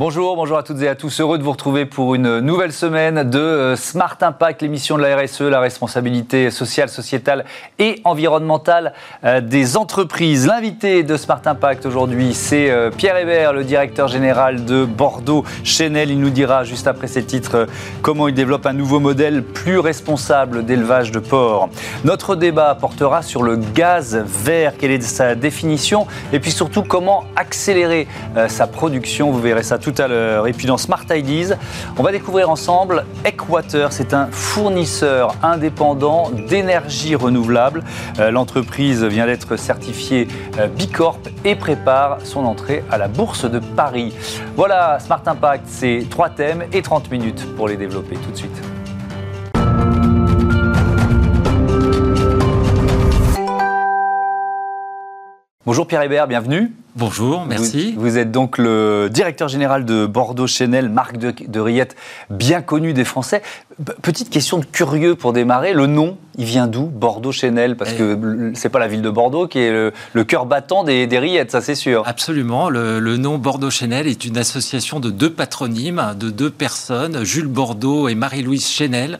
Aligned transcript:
Bonjour, 0.00 0.34
bonjour 0.34 0.56
à 0.56 0.62
toutes 0.62 0.80
et 0.80 0.88
à 0.88 0.94
tous. 0.94 1.20
Heureux 1.20 1.36
de 1.36 1.42
vous 1.42 1.52
retrouver 1.52 1.84
pour 1.84 2.14
une 2.14 2.40
nouvelle 2.40 2.72
semaine 2.72 3.28
de 3.28 3.38
euh, 3.38 3.76
Smart 3.76 4.16
Impact, 4.22 4.62
l'émission 4.62 4.96
de 4.96 5.02
la 5.02 5.14
RSE, 5.14 5.42
la 5.42 5.60
responsabilité 5.60 6.50
sociale, 6.50 6.88
sociétale 6.88 7.44
et 7.78 8.00
environnementale 8.04 8.94
euh, 9.24 9.42
des 9.42 9.76
entreprises. 9.76 10.46
L'invité 10.46 11.02
de 11.02 11.18
Smart 11.18 11.42
Impact 11.44 11.84
aujourd'hui, 11.84 12.32
c'est 12.32 12.70
euh, 12.70 12.90
Pierre 12.90 13.18
Hébert, 13.18 13.52
le 13.52 13.62
directeur 13.62 14.08
général 14.08 14.64
de 14.64 14.86
Bordeaux 14.86 15.44
Chanel. 15.64 16.10
Il 16.10 16.18
nous 16.18 16.30
dira 16.30 16.64
juste 16.64 16.86
après 16.86 17.06
ces 17.06 17.24
titres 17.24 17.66
comment 18.00 18.26
il 18.26 18.32
développe 18.32 18.64
un 18.64 18.72
nouveau 18.72 19.00
modèle 19.00 19.42
plus 19.42 19.80
responsable 19.80 20.64
d'élevage 20.64 21.12
de 21.12 21.18
porc. 21.18 21.68
Notre 22.04 22.36
débat 22.36 22.74
portera 22.74 23.20
sur 23.20 23.42
le 23.42 23.56
gaz 23.56 24.16
vert, 24.16 24.78
quelle 24.78 24.92
est 24.92 25.02
sa 25.02 25.34
définition? 25.34 26.06
Et 26.32 26.40
puis 26.40 26.52
surtout 26.52 26.84
comment 26.84 27.24
accélérer 27.36 28.08
sa 28.48 28.66
production? 28.66 29.30
Vous 29.30 29.42
verrez 29.42 29.62
ça 29.62 29.76
tout 29.76 29.89
tout 29.90 30.02
à 30.02 30.08
l'heure. 30.08 30.46
Et 30.46 30.52
puis 30.52 30.66
dans 30.66 30.76
Smart 30.76 31.04
Ideas, 31.10 31.56
on 31.96 32.02
va 32.02 32.12
découvrir 32.12 32.50
ensemble 32.50 33.04
Equator. 33.24 33.92
C'est 33.92 34.14
un 34.14 34.28
fournisseur 34.30 35.34
indépendant 35.42 36.30
d'énergie 36.30 37.14
renouvelable. 37.14 37.82
Euh, 38.18 38.30
l'entreprise 38.30 39.04
vient 39.04 39.26
d'être 39.26 39.56
certifiée 39.56 40.28
euh, 40.58 40.68
Bicorp 40.68 41.20
et 41.44 41.54
prépare 41.54 42.18
son 42.24 42.44
entrée 42.44 42.84
à 42.90 42.98
la 42.98 43.08
Bourse 43.08 43.50
de 43.50 43.58
Paris. 43.58 44.14
Voilà, 44.56 44.98
Smart 45.00 45.22
Impact, 45.26 45.64
c'est 45.66 46.06
trois 46.10 46.30
thèmes 46.30 46.64
et 46.72 46.82
30 46.82 47.10
minutes 47.10 47.46
pour 47.56 47.68
les 47.68 47.76
développer 47.76 48.16
tout 48.16 48.30
de 48.30 48.36
suite. 48.36 48.69
Bonjour 55.66 55.86
Pierre 55.86 56.00
Hébert, 56.00 56.26
bienvenue. 56.26 56.72
Bonjour, 56.96 57.44
merci. 57.44 57.94
Vous, 57.98 58.16
êtes 58.16 58.32
donc 58.32 58.56
le 58.56 59.10
directeur 59.12 59.48
général 59.48 59.84
de 59.84 60.06
Bordeaux 60.06 60.46
Chanel, 60.46 60.88
marque 60.88 61.18
de, 61.18 61.60
rillettes 61.60 61.96
bien 62.30 62.62
connue 62.62 62.94
des 62.94 63.04
Français. 63.04 63.42
Petite 64.00 64.30
question 64.30 64.56
de 64.56 64.64
curieux 64.64 65.16
pour 65.16 65.34
démarrer, 65.34 65.74
le 65.74 65.86
nom, 65.86 66.16
il 66.38 66.46
vient 66.46 66.66
d'où 66.66 66.86
Bordeaux 66.86 67.30
Chanel 67.30 67.76
Parce 67.76 67.92
que 67.92 68.14
que 68.14 68.52
c'est 68.54 68.70
pas 68.70 68.78
la 68.78 68.88
ville 68.88 69.02
de 69.02 69.10
Bordeaux 69.10 69.48
qui 69.48 69.58
est 69.58 69.70
le, 70.14 70.24
cœur 70.24 70.46
battant 70.46 70.82
des, 70.82 71.06
rillettes, 71.18 71.50
ça 71.50 71.60
c'est 71.60 71.74
sûr. 71.74 72.04
Absolument, 72.06 72.70
le, 72.70 72.98
le 72.98 73.18
nom 73.18 73.36
Bordeaux 73.36 73.70
Chanel 73.70 74.06
est 74.06 74.24
une 74.24 74.38
association 74.38 74.98
de 74.98 75.10
deux 75.10 75.30
patronymes, 75.30 76.14
de 76.18 76.30
deux 76.30 76.50
personnes, 76.50 77.22
Jules 77.22 77.48
Bordeaux 77.48 78.08
et 78.08 78.14
Marie-Louise 78.14 78.66
Chanel 78.66 79.18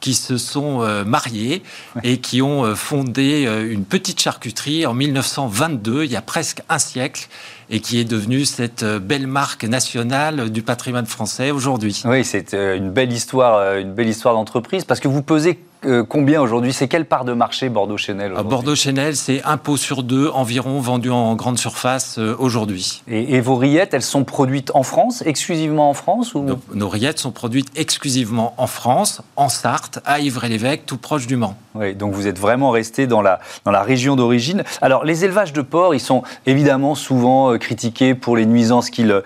qui 0.00 0.14
se 0.14 0.38
sont 0.38 0.82
euh, 0.82 1.04
mariés 1.04 1.62
et 2.02 2.18
qui 2.18 2.42
ont 2.42 2.64
euh, 2.64 2.74
fondé 2.74 3.44
euh, 3.46 3.70
une 3.70 3.84
petite 3.84 4.20
charcuterie 4.20 4.86
en 4.86 4.94
1922, 4.94 6.04
il 6.04 6.10
y 6.10 6.16
a 6.16 6.22
presque 6.22 6.62
un 6.68 6.78
siècle, 6.78 7.28
et 7.68 7.80
qui 7.80 8.00
est 8.00 8.04
devenue 8.04 8.44
cette 8.44 8.84
belle 8.84 9.28
marque 9.28 9.64
nationale 9.64 10.50
du 10.50 10.62
patrimoine 10.62 11.06
français 11.06 11.52
aujourd'hui. 11.52 12.02
Oui, 12.04 12.24
c'est 12.24 12.52
une 12.52 12.90
belle 12.90 13.12
histoire, 13.12 13.76
une 13.76 13.94
belle 13.94 14.08
histoire 14.08 14.34
d'entreprise 14.34 14.84
parce 14.84 14.98
que 14.98 15.06
vous 15.06 15.22
pesez 15.22 15.56
euh, 15.86 16.04
combien 16.06 16.42
aujourd'hui 16.42 16.72
C'est 16.72 16.88
quelle 16.88 17.06
part 17.06 17.24
de 17.24 17.32
marché 17.32 17.68
Bordeaux 17.68 17.96
Chanel 17.96 18.32
Bordeaux 18.44 18.74
Chanel, 18.74 19.16
c'est 19.16 19.42
un 19.44 19.56
pot 19.56 19.76
sur 19.76 20.02
deux 20.02 20.28
environ 20.28 20.80
vendu 20.80 21.10
en 21.10 21.34
grande 21.34 21.58
surface 21.58 22.18
euh, 22.18 22.36
aujourd'hui. 22.38 23.02
Et, 23.08 23.40
vos 23.40 23.56
rillettes, 23.56 23.94
elles 23.94 24.02
sont 24.02 24.24
produites 24.24 24.70
en 24.74 24.82
France, 24.82 25.22
exclusivement 25.24 25.88
en 25.88 25.94
France 25.94 26.34
ou... 26.34 26.44
nos, 26.74 26.88
rillettes 26.88 27.18
sont 27.18 27.30
produites 27.30 27.68
exclusivement 27.76 28.54
en 28.58 28.66
France, 28.66 29.22
en 29.36 29.48
Sarthe, 29.48 30.00
à 30.04 30.20
Ivry-l'Évêque, 30.20 30.84
tout 30.84 30.98
proche 30.98 31.26
du 31.26 31.36
Mans. 31.36 31.56
Oui, 31.74 31.94
donc 31.94 32.12
vous 32.12 32.26
êtes 32.26 32.38
vraiment 32.38 32.70
resté 32.70 33.06
dans 33.06 33.22
la, 33.22 33.40
dans 33.64 33.70
la 33.70 33.82
région 33.82 34.16
d'origine. 34.16 34.64
Alors, 34.82 35.04
les 35.04 35.24
élevages 35.24 35.52
de 35.52 35.62
porcs, 35.62 35.94
ils 35.94 36.00
sont 36.00 36.22
évidemment 36.44 36.94
souvent 36.94 37.52
euh, 37.52 37.58
critiqués 37.58 38.14
pour 38.14 38.36
les 38.36 38.46
nuisances 38.46 38.90
qu'ils 38.90 39.22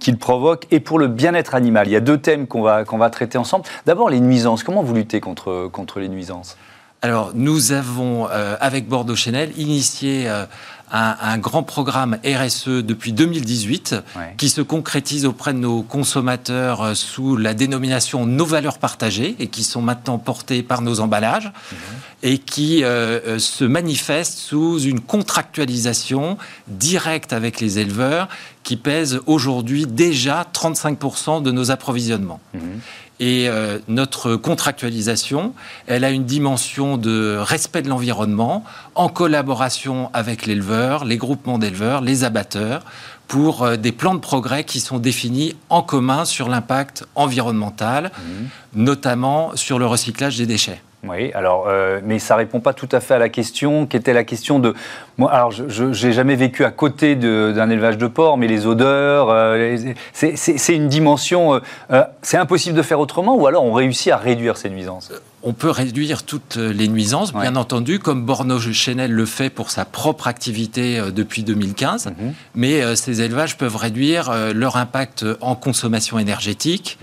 qu'ils 0.00 0.18
provoquent 0.18 0.66
et 0.70 0.80
pour 0.80 0.98
le 0.98 1.08
bien-être 1.08 1.54
animal. 1.54 1.88
Il 1.88 1.92
y 1.92 1.96
a 1.96 2.00
deux 2.00 2.18
thèmes 2.18 2.46
qu'on 2.46 2.62
va, 2.62 2.84
qu'on 2.84 2.98
va 2.98 3.10
traiter 3.10 3.38
ensemble. 3.38 3.64
D'abord, 3.86 4.08
les 4.08 4.20
nuisances. 4.20 4.62
Comment 4.62 4.82
vous 4.82 4.94
luttez 4.94 5.20
contre 5.20 5.63
contre 5.68 6.00
les 6.00 6.08
nuisances 6.08 6.56
alors, 7.04 7.32
nous 7.34 7.72
avons, 7.72 8.28
euh, 8.30 8.56
avec 8.62 8.88
Bordeaux 8.88 9.14
Chanel, 9.14 9.52
initié 9.58 10.26
euh, 10.26 10.46
un, 10.90 11.36
grand 11.36 11.62
programme 11.62 12.16
RSE 12.24 12.82
depuis 12.82 13.12
2018 13.12 13.96
qui 14.38 14.48
se 14.48 14.62
concrétise 14.62 15.26
auprès 15.26 15.52
de 15.52 15.58
nos 15.58 15.82
consommateurs 15.82 16.80
euh, 16.80 16.94
sous 16.94 17.36
la 17.36 17.52
dénomination 17.52 18.24
Nos 18.24 18.46
valeurs 18.46 18.78
partagées 18.78 19.36
et 19.38 19.48
qui 19.48 19.64
sont 19.64 19.82
maintenant 19.82 20.16
portées 20.16 20.62
par 20.62 20.80
nos 20.80 21.00
emballages 21.00 21.52
mhm. 21.72 21.78
et 22.22 22.38
qui 22.38 22.80
se 22.80 23.64
manifeste 23.64 24.38
sous 24.38 24.80
une 24.80 25.00
contractualisation 25.00 26.38
directe 26.68 27.34
avec 27.34 27.60
les 27.60 27.78
éleveurs 27.78 28.28
qui 28.62 28.76
pèse 28.76 29.20
aujourd'hui 29.26 29.84
déjà 29.84 30.46
35% 30.54 31.42
de 31.42 31.50
nos 31.50 31.70
approvisionnements. 31.70 32.40
Mhm. 32.54 32.80
Et 33.20 33.48
euh, 33.48 33.78
notre 33.86 34.34
contractualisation, 34.34 35.54
elle 35.86 36.02
a 36.04 36.10
une 36.10 36.24
dimension 36.24 36.96
de 36.96 37.36
respect 37.38 37.82
de 37.82 37.88
l'environnement 37.88 38.64
en 38.96 39.08
collaboration 39.08 40.10
avec 40.12 40.46
l'éleveur, 40.46 41.04
les 41.04 41.16
groupements 41.16 41.58
d'éleveurs, 41.58 42.00
les 42.00 42.24
abatteurs, 42.24 42.82
pour 43.28 43.62
euh, 43.62 43.76
des 43.76 43.92
plans 43.92 44.14
de 44.14 44.20
progrès 44.20 44.64
qui 44.64 44.80
sont 44.80 44.98
définis 44.98 45.54
en 45.70 45.82
commun 45.82 46.24
sur 46.24 46.48
l'impact 46.48 47.04
environnemental, 47.14 48.10
mmh. 48.16 48.82
notamment 48.82 49.54
sur 49.54 49.78
le 49.78 49.86
recyclage 49.86 50.36
des 50.36 50.46
déchets. 50.46 50.82
Oui, 51.08 51.32
alors, 51.34 51.66
euh, 51.68 52.00
mais 52.04 52.18
ça 52.18 52.36
répond 52.36 52.60
pas 52.60 52.72
tout 52.72 52.88
à 52.92 53.00
fait 53.00 53.14
à 53.14 53.18
la 53.18 53.28
question, 53.28 53.86
qui 53.86 53.96
était 53.96 54.12
la 54.12 54.24
question 54.24 54.58
de. 54.58 54.74
Moi, 55.18 55.30
alors, 55.30 55.50
je 55.52 56.06
n'ai 56.06 56.12
jamais 56.12 56.34
vécu 56.34 56.64
à 56.64 56.70
côté 56.70 57.14
d'un 57.14 57.70
élevage 57.70 57.98
de 57.98 58.06
porc, 58.06 58.36
mais 58.36 58.48
les 58.48 58.66
odeurs, 58.66 59.28
euh, 59.30 59.76
c'est 60.12 60.74
une 60.74 60.88
dimension. 60.88 61.60
Euh, 61.90 62.02
c'est 62.22 62.36
impossible 62.36 62.76
de 62.76 62.82
faire 62.82 63.00
autrement, 63.00 63.36
ou 63.36 63.46
alors 63.46 63.64
on 63.64 63.72
réussit 63.72 64.12
à 64.12 64.16
réduire 64.16 64.56
ces 64.56 64.70
nuisances? 64.70 65.12
On 65.46 65.52
peut 65.52 65.70
réduire 65.70 66.22
toutes 66.22 66.56
les 66.56 66.88
nuisances, 66.88 67.34
bien 67.34 67.54
entendu, 67.56 67.98
comme 67.98 68.24
Borno 68.24 68.58
Chanel 68.58 69.12
le 69.12 69.26
fait 69.26 69.50
pour 69.50 69.70
sa 69.70 69.84
propre 69.84 70.26
activité 70.26 71.02
depuis 71.14 71.42
2015. 71.42 72.06
Mhm. 72.06 72.32
Mais 72.54 72.96
ces 72.96 73.20
élevages 73.20 73.58
peuvent 73.58 73.76
réduire 73.76 74.32
leur 74.54 74.76
impact 74.76 75.26
en 75.42 75.54
consommation 75.54 76.18
énergétique, 76.18 76.98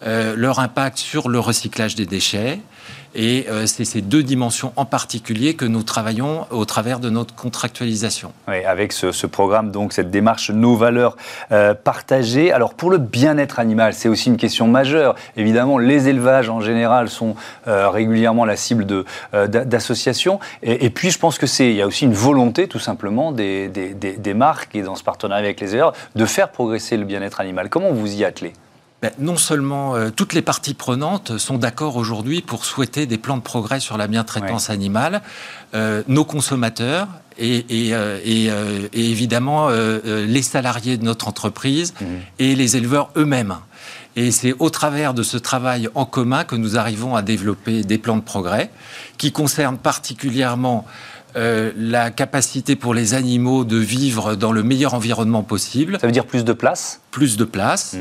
leur 0.00 0.58
impact 0.58 0.96
sur 0.96 1.28
le 1.28 1.38
recyclage 1.38 1.94
des 1.94 2.06
déchets, 2.06 2.60
et 3.14 3.46
euh, 3.48 3.66
c'est 3.66 3.84
ces 3.84 4.00
deux 4.00 4.22
dimensions 4.22 4.72
en 4.76 4.84
particulier 4.84 5.54
que 5.54 5.64
nous 5.64 5.82
travaillons 5.82 6.46
au 6.50 6.64
travers 6.64 7.00
de 7.00 7.10
notre 7.10 7.34
contractualisation. 7.34 8.32
Avec 8.46 8.92
ce, 8.92 9.26
programme, 9.26 9.70
donc 9.70 9.92
cette 9.92 10.10
démarche 10.10 10.50
Nos 10.50 10.76
valeurs 10.76 11.16
euh, 11.50 11.74
partagées. 11.74 12.52
Alors 12.52 12.74
pour 12.74 12.90
le 12.90 12.98
bien-être 12.98 13.58
animal, 13.58 13.94
c'est 13.94 14.08
aussi 14.08 14.28
une 14.28 14.36
question 14.36 14.68
majeure. 14.68 15.14
Évidemment, 15.36 15.78
les 15.78 16.08
élevages 16.08 16.48
en 16.48 16.60
général 16.60 17.08
sont 17.08 17.34
euh, 17.68 17.88
régulièrement 17.88 18.44
la 18.44 18.56
cible 18.56 18.86
d'associations. 19.32 20.40
Et, 20.62 20.90
puis 20.90 21.10
je 21.10 21.18
pense 21.18 21.38
que 21.38 21.46
c'est, 21.46 21.72
y 21.72 21.82
a 21.82 21.86
aussi 21.86 22.04
une 22.04 22.12
volonté 22.12 22.68
tout 22.68 22.78
simplement 22.78 23.32
des, 23.32 23.70
marques 24.34 24.74
et 24.74 24.82
dans 24.82 24.96
ce 24.96 25.04
partenariat 25.04 25.44
avec 25.44 25.60
les 25.60 25.74
éleveurs 25.74 25.92
de 26.14 26.24
faire 26.24 26.50
progresser 26.50 26.96
le 26.96 27.04
bien-être 27.04 27.40
animal. 27.40 27.68
Comment 27.68 27.92
vous 27.92 28.14
y 28.14 28.24
attelez? 28.24 28.52
Non 29.18 29.36
seulement 29.36 29.96
euh, 29.96 30.10
toutes 30.14 30.32
les 30.32 30.42
parties 30.42 30.74
prenantes 30.74 31.38
sont 31.38 31.58
d'accord 31.58 31.96
aujourd'hui 31.96 32.40
pour 32.40 32.64
souhaiter 32.64 33.06
des 33.06 33.18
plans 33.18 33.36
de 33.36 33.42
progrès 33.42 33.80
sur 33.80 33.96
la 33.96 34.06
bien-traitance 34.06 34.70
animale, 34.70 35.22
euh, 35.74 36.02
nos 36.06 36.24
consommateurs 36.24 37.08
et, 37.38 37.64
euh, 37.92 38.88
évidemment 38.92 39.70
les 39.70 40.42
salariés 40.42 40.98
de 40.98 41.04
notre 41.04 41.28
entreprise 41.28 41.94
mmh. 42.00 42.04
et 42.38 42.54
les 42.54 42.76
éleveurs 42.76 43.10
eux-mêmes. 43.16 43.56
Et 44.14 44.30
c'est 44.30 44.54
au 44.58 44.68
travers 44.68 45.14
de 45.14 45.22
ce 45.22 45.38
travail 45.38 45.88
en 45.94 46.04
commun 46.04 46.44
que 46.44 46.56
nous 46.56 46.76
arrivons 46.76 47.16
à 47.16 47.22
développer 47.22 47.82
des 47.82 47.96
plans 47.96 48.16
de 48.16 48.22
progrès 48.22 48.70
qui 49.16 49.32
concernent 49.32 49.78
particulièrement 49.78 50.86
euh, 51.34 51.72
la 51.76 52.10
capacité 52.10 52.76
pour 52.76 52.92
les 52.92 53.14
animaux 53.14 53.64
de 53.64 53.78
vivre 53.78 54.34
dans 54.34 54.52
le 54.52 54.62
meilleur 54.62 54.92
environnement 54.92 55.42
possible. 55.42 55.98
Ça 56.00 56.06
veut 56.06 56.12
dire 56.12 56.26
plus 56.26 56.44
de 56.44 56.52
place 56.52 57.00
Plus 57.10 57.38
de 57.38 57.44
place, 57.44 57.94
mmh. 57.94 57.98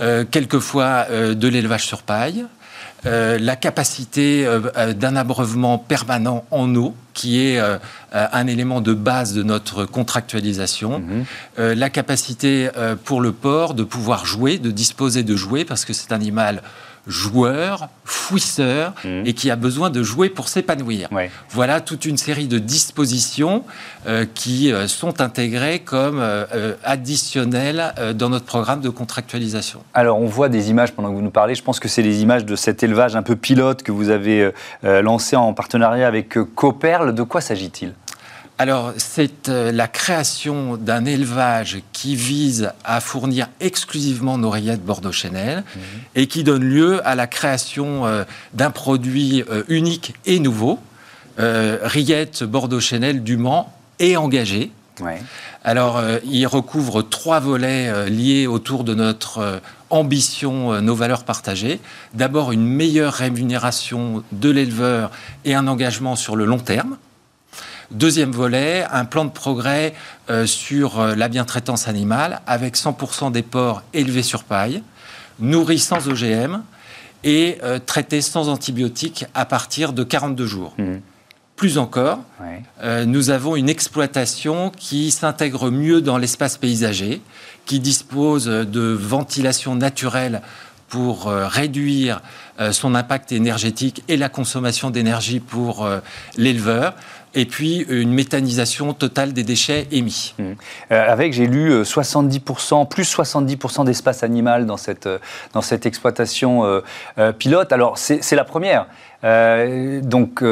euh, 0.00 0.24
quelquefois 0.28 1.06
euh, 1.10 1.34
de 1.34 1.46
l'élevage 1.46 1.86
sur 1.86 2.02
paille, 2.02 2.44
la 3.04 3.54
capacité 3.54 4.48
d'un 4.96 5.14
abreuvement 5.14 5.78
permanent 5.78 6.44
en 6.50 6.74
eau, 6.74 6.92
qui 7.14 7.40
est 7.40 7.60
un 8.12 8.46
élément 8.48 8.80
de 8.80 8.94
base 8.94 9.32
de 9.32 9.44
notre 9.44 9.84
contractualisation, 9.84 10.98
mmh. 10.98 11.62
la 11.62 11.88
capacité 11.88 12.68
pour 13.04 13.20
le 13.20 13.30
porc 13.30 13.74
de 13.74 13.84
pouvoir 13.84 14.26
jouer, 14.26 14.58
de 14.58 14.72
disposer 14.72 15.22
de 15.22 15.36
jouets, 15.36 15.64
parce 15.64 15.84
que 15.84 15.92
c'est 15.92 16.10
un 16.10 16.16
animal 16.16 16.62
joueur, 17.06 17.88
fouisseur, 18.04 18.92
mmh. 19.04 19.26
et 19.26 19.32
qui 19.32 19.50
a 19.50 19.56
besoin 19.56 19.90
de 19.90 20.02
jouer 20.02 20.28
pour 20.28 20.48
s'épanouir. 20.48 21.08
Voilà 21.50 21.80
toute 21.80 22.04
une 22.04 22.16
série 22.16 22.48
de 22.48 22.58
dispositions 22.58 23.64
euh, 24.06 24.24
qui 24.34 24.72
euh, 24.72 24.86
sont 24.88 25.20
intégrées 25.20 25.80
comme 25.80 26.18
euh, 26.20 26.74
additionnelles 26.84 27.94
dans 28.14 28.28
notre 28.28 28.44
programme 28.44 28.80
de 28.80 28.88
contractualisation. 28.88 29.80
Alors, 29.94 30.20
on 30.20 30.26
voit 30.26 30.48
des 30.48 30.70
images 30.70 30.92
pendant 30.92 31.10
que 31.10 31.14
vous 31.14 31.22
nous 31.22 31.30
parlez. 31.30 31.54
Je 31.54 31.62
pense 31.62 31.80
que 31.80 31.88
c'est 31.88 32.02
les 32.02 32.22
images 32.22 32.44
de 32.44 32.56
cet 32.56 32.82
élevage 32.82 33.16
un 33.16 33.22
peu 33.22 33.36
pilote 33.36 33.82
que 33.82 33.92
vous 33.92 34.10
avez 34.10 34.50
lancé 34.82 35.36
en 35.36 35.52
partenariat 35.54 36.06
avec 36.06 36.36
Coperle. 36.54 37.14
De 37.14 37.22
quoi 37.22 37.40
s'agit-il? 37.40 37.94
Alors, 38.58 38.94
c'est 38.96 39.50
euh, 39.50 39.70
la 39.70 39.86
création 39.86 40.78
d'un 40.78 41.04
élevage 41.04 41.78
qui 41.92 42.16
vise 42.16 42.72
à 42.84 43.00
fournir 43.00 43.48
exclusivement 43.60 44.38
nos 44.38 44.48
rillettes 44.48 44.82
Bordeaux-Chanel 44.82 45.58
mhm. 45.58 45.82
et 46.14 46.26
qui 46.26 46.42
donne 46.42 46.64
lieu 46.64 47.06
à 47.06 47.14
la 47.14 47.26
création 47.26 48.06
euh, 48.06 48.24
d'un 48.54 48.70
produit 48.70 49.44
euh, 49.50 49.62
unique 49.68 50.14
et 50.24 50.38
nouveau, 50.38 50.78
rillettes 51.38 52.44
Bordeaux-Chanel 52.44 53.22
du 53.22 53.36
Mans 53.36 53.70
et 53.98 54.16
engagé. 54.16 54.72
Alors, 55.62 56.00
il 56.24 56.46
recouvre 56.46 57.02
trois 57.02 57.40
volets 57.40 58.08
liés 58.08 58.46
autour 58.46 58.84
de 58.84 58.94
notre 58.94 59.60
ambition, 59.90 60.80
nos 60.80 60.94
valeurs 60.94 61.24
partagées. 61.24 61.78
D'abord, 62.14 62.52
une 62.52 62.66
meilleure 62.66 63.12
rémunération 63.12 64.24
de 64.32 64.48
l'éleveur 64.48 65.10
et 65.44 65.54
un 65.54 65.66
engagement 65.66 66.16
sur 66.16 66.36
le 66.36 66.46
long 66.46 66.58
terme. 66.58 66.96
Deuxième 67.92 68.32
volet, 68.32 68.84
un 68.90 69.04
plan 69.04 69.24
de 69.24 69.30
progrès 69.30 69.94
euh, 70.28 70.44
sur 70.46 70.98
euh, 70.98 71.14
la 71.14 71.28
bientraitance 71.28 71.86
animale 71.86 72.40
avec 72.46 72.76
100% 72.76 73.30
des 73.30 73.42
porcs 73.42 73.82
élevés 73.94 74.24
sur 74.24 74.42
paille, 74.42 74.82
nourris 75.38 75.78
sans 75.78 76.08
OGM 76.08 76.62
et 77.22 77.58
euh, 77.62 77.78
traités 77.78 78.20
sans 78.20 78.48
antibiotiques 78.48 79.26
à 79.34 79.44
partir 79.44 79.92
de 79.92 80.02
42 80.02 80.46
jours. 80.46 80.74
Mmh. 80.78 80.96
Plus 81.54 81.78
encore, 81.78 82.18
nous 83.06 83.30
avons 83.30 83.56
une 83.56 83.70
exploitation 83.70 84.68
qui 84.68 85.10
s'intègre 85.10 85.70
mieux 85.70 86.02
dans 86.02 86.18
l'espace 86.18 86.58
paysager, 86.58 87.22
qui 87.64 87.80
dispose 87.80 88.44
de 88.44 88.92
ventilation 88.92 89.74
naturelle 89.74 90.42
pour 90.90 91.28
réduire 91.30 92.20
son 92.72 92.94
impact 92.94 93.32
énergétique 93.32 94.04
et 94.08 94.18
la 94.18 94.28
consommation 94.28 94.90
d'énergie 94.90 95.40
pour 95.40 95.88
l'éleveur 96.36 96.92
et 97.36 97.44
puis 97.44 97.84
une 97.88 98.12
méthanisation 98.12 98.94
totale 98.94 99.32
des 99.34 99.44
déchets 99.44 99.86
émis. 99.92 100.34
Mmh. 100.38 100.44
Euh, 100.90 101.12
avec, 101.12 101.34
j'ai 101.34 101.46
lu 101.46 101.82
70%, 101.82 102.82
euh, 102.82 102.84
plus 102.86 103.14
70% 103.14 103.84
d'espace 103.84 104.22
animal 104.22 104.64
dans 104.64 104.78
cette, 104.78 105.06
euh, 105.06 105.18
dans 105.52 105.60
cette 105.60 105.86
exploitation 105.86 106.80
pilote. 107.38 107.72
Alors, 107.72 107.98
c'est 107.98 108.34
la 108.34 108.44
première. 108.44 108.86
donc, 109.22 110.42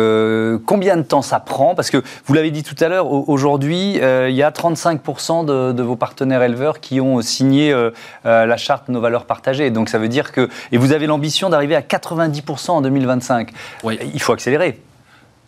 combien 0.66 0.96
de 0.96 1.02
temps 1.02 1.22
ça 1.22 1.40
prend? 1.40 1.74
Parce 1.74 1.90
que 1.90 2.02
vous 2.26 2.34
l'avez 2.34 2.50
dit 2.50 2.62
tout 2.62 2.76
à 2.80 2.88
l'heure, 2.88 3.10
aujourd'hui, 3.10 3.94
il 3.94 4.34
y 4.34 4.42
a 4.42 4.50
35% 4.50 5.46
de, 5.46 5.72
de, 5.72 5.82
vos 5.82 5.96
partenaires 5.96 6.42
éleveurs 6.42 6.80
qui 6.80 7.00
ont 7.00 7.22
signé 7.22 7.74
la 8.24 8.56
charte 8.56 8.88
Nos 8.88 9.00
valeurs 9.00 9.24
partagées. 9.24 9.70
Donc, 9.70 9.88
ça 9.88 9.98
veut 9.98 10.08
dire 10.08 10.32
que. 10.32 10.50
Et 10.72 10.76
vous 10.76 10.92
avez 10.92 11.06
l'ambition 11.06 11.48
d'arriver 11.48 11.76
à 11.76 11.80
90% 11.80 12.70
en 12.72 12.82
2025. 12.82 13.50
Oui. 13.84 13.98
Il 14.12 14.20
faut 14.20 14.32
accélérer. 14.32 14.80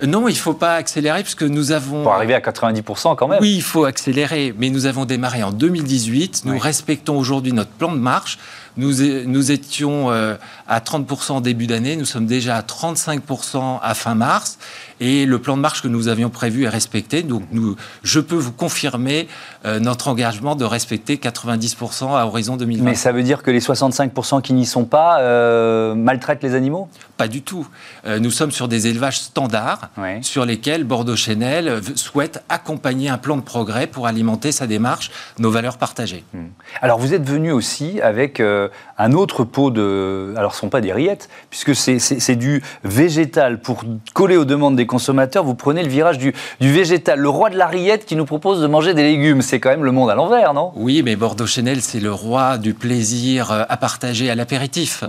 Non, 0.02 0.28
il 0.28 0.32
ne 0.32 0.38
faut 0.38 0.52
pas 0.52 0.74
accélérer 0.74 1.22
puisque 1.22 1.42
nous 1.42 1.72
avons... 1.72 2.02
Pour 2.02 2.12
arriver 2.12 2.34
à 2.34 2.40
90% 2.40 3.16
quand 3.16 3.28
même. 3.28 3.38
Oui, 3.40 3.54
il 3.54 3.62
faut 3.62 3.84
accélérer, 3.84 4.54
mais 4.58 4.68
nous 4.68 4.84
avons 4.84 5.06
démarré 5.06 5.42
en 5.42 5.52
2018. 5.52 6.42
Nous 6.44 6.58
respectons 6.58 7.16
aujourd'hui 7.16 7.52
notre 7.52 7.70
plan 7.70 7.92
de 7.92 7.98
marche. 7.98 8.38
Nous, 8.76 8.92
nous 9.26 9.52
étions 9.52 10.10
euh, 10.10 10.36
à 10.68 10.80
30% 10.80 11.32
en 11.32 11.40
début 11.40 11.66
d'année, 11.66 11.96
nous 11.96 12.04
sommes 12.04 12.26
déjà 12.26 12.56
à 12.56 12.62
35% 12.62 13.78
à 13.82 13.94
fin 13.94 14.14
mars, 14.14 14.58
et 15.00 15.26
le 15.26 15.38
plan 15.38 15.56
de 15.56 15.62
marche 15.62 15.82
que 15.82 15.88
nous 15.88 16.08
avions 16.08 16.30
prévu 16.30 16.64
est 16.64 16.68
respecté. 16.68 17.22
Donc 17.22 17.44
nous, 17.52 17.76
je 18.02 18.20
peux 18.20 18.36
vous 18.36 18.52
confirmer 18.52 19.28
euh, 19.64 19.78
notre 19.78 20.08
engagement 20.08 20.56
de 20.56 20.64
respecter 20.64 21.16
90% 21.16 22.16
à 22.16 22.26
horizon 22.26 22.56
2020. 22.56 22.84
Mais 22.84 22.94
ça 22.94 23.12
veut 23.12 23.22
dire 23.22 23.42
que 23.42 23.50
les 23.50 23.60
65% 23.60 24.42
qui 24.42 24.52
n'y 24.52 24.66
sont 24.66 24.84
pas 24.84 25.20
euh, 25.20 25.94
maltraitent 25.94 26.42
les 26.42 26.54
animaux? 26.54 26.88
Pas 27.16 27.28
du 27.28 27.40
tout. 27.40 27.66
nous 28.06 28.30
sommes 28.30 28.50
sur 28.50 28.68
des 28.68 28.88
élevages 28.88 29.18
standards 29.20 29.88
sur 30.20 30.44
lesquels 30.44 30.84
Bordeaux-Chenel 30.84 31.80
souhaite 31.94 32.44
accompagner 32.50 33.08
un 33.08 33.16
plan 33.16 33.36
de 33.36 33.42
progrès 33.42 33.86
pour 33.86 34.06
alimenter 34.06 34.52
sa 34.52 34.66
démarche, 34.66 35.10
nos 35.38 35.50
valeurs 35.50 35.78
partagées. 35.78 36.24
Hmm. 36.34 36.48
Alors 36.82 36.98
vous 36.98 37.14
êtes 37.14 37.24
venu 37.24 37.52
aussi 37.52 38.00
avec 38.02 38.40
euh, 38.40 38.65
un 38.98 39.12
autre 39.12 39.44
pot 39.44 39.70
de... 39.70 40.34
Alors 40.36 40.52
ce 40.52 40.58
ne 40.58 40.60
sont 40.62 40.68
pas 40.68 40.80
des 40.80 40.92
rillettes, 40.92 41.28
puisque 41.50 41.74
c'est 41.74 42.36
du 42.36 42.62
végétal. 42.84 43.60
Pour 43.60 43.82
coller 44.14 44.36
aux 44.36 44.44
demandes 44.44 44.76
des 44.76 44.86
consommateurs, 44.86 45.44
vous 45.44 45.54
prenez 45.54 45.82
le 45.82 45.88
virage 45.88 46.18
du, 46.18 46.34
végétal. 46.60 47.18
Le 47.18 47.28
roi 47.28 47.50
de 47.50 47.56
la 47.56 47.66
rillette 47.66 48.04
qui 48.06 48.16
nous 48.16 48.24
propose 48.24 48.60
de 48.60 48.66
manger 48.66 48.94
des 48.94 49.02
légumes, 49.02 49.42
c'est 49.42 49.60
quand 49.60 49.70
même 49.70 49.84
le 49.84 49.92
monde 49.92 50.10
à 50.10 50.14
l'envers, 50.14 50.54
non? 50.54 50.72
Oui, 50.76 51.02
mais 51.04 51.16
Bordeaux 51.16 51.46
Chanel, 51.46 51.82
c'est 51.82 52.00
le 52.00 52.12
roi 52.12 52.58
du 52.58 52.74
plaisir 52.74 53.50
euh, 53.50 53.64
à 53.68 53.76
partager 53.76 54.30
à 54.30 54.34
l'apéritif. 54.34 55.04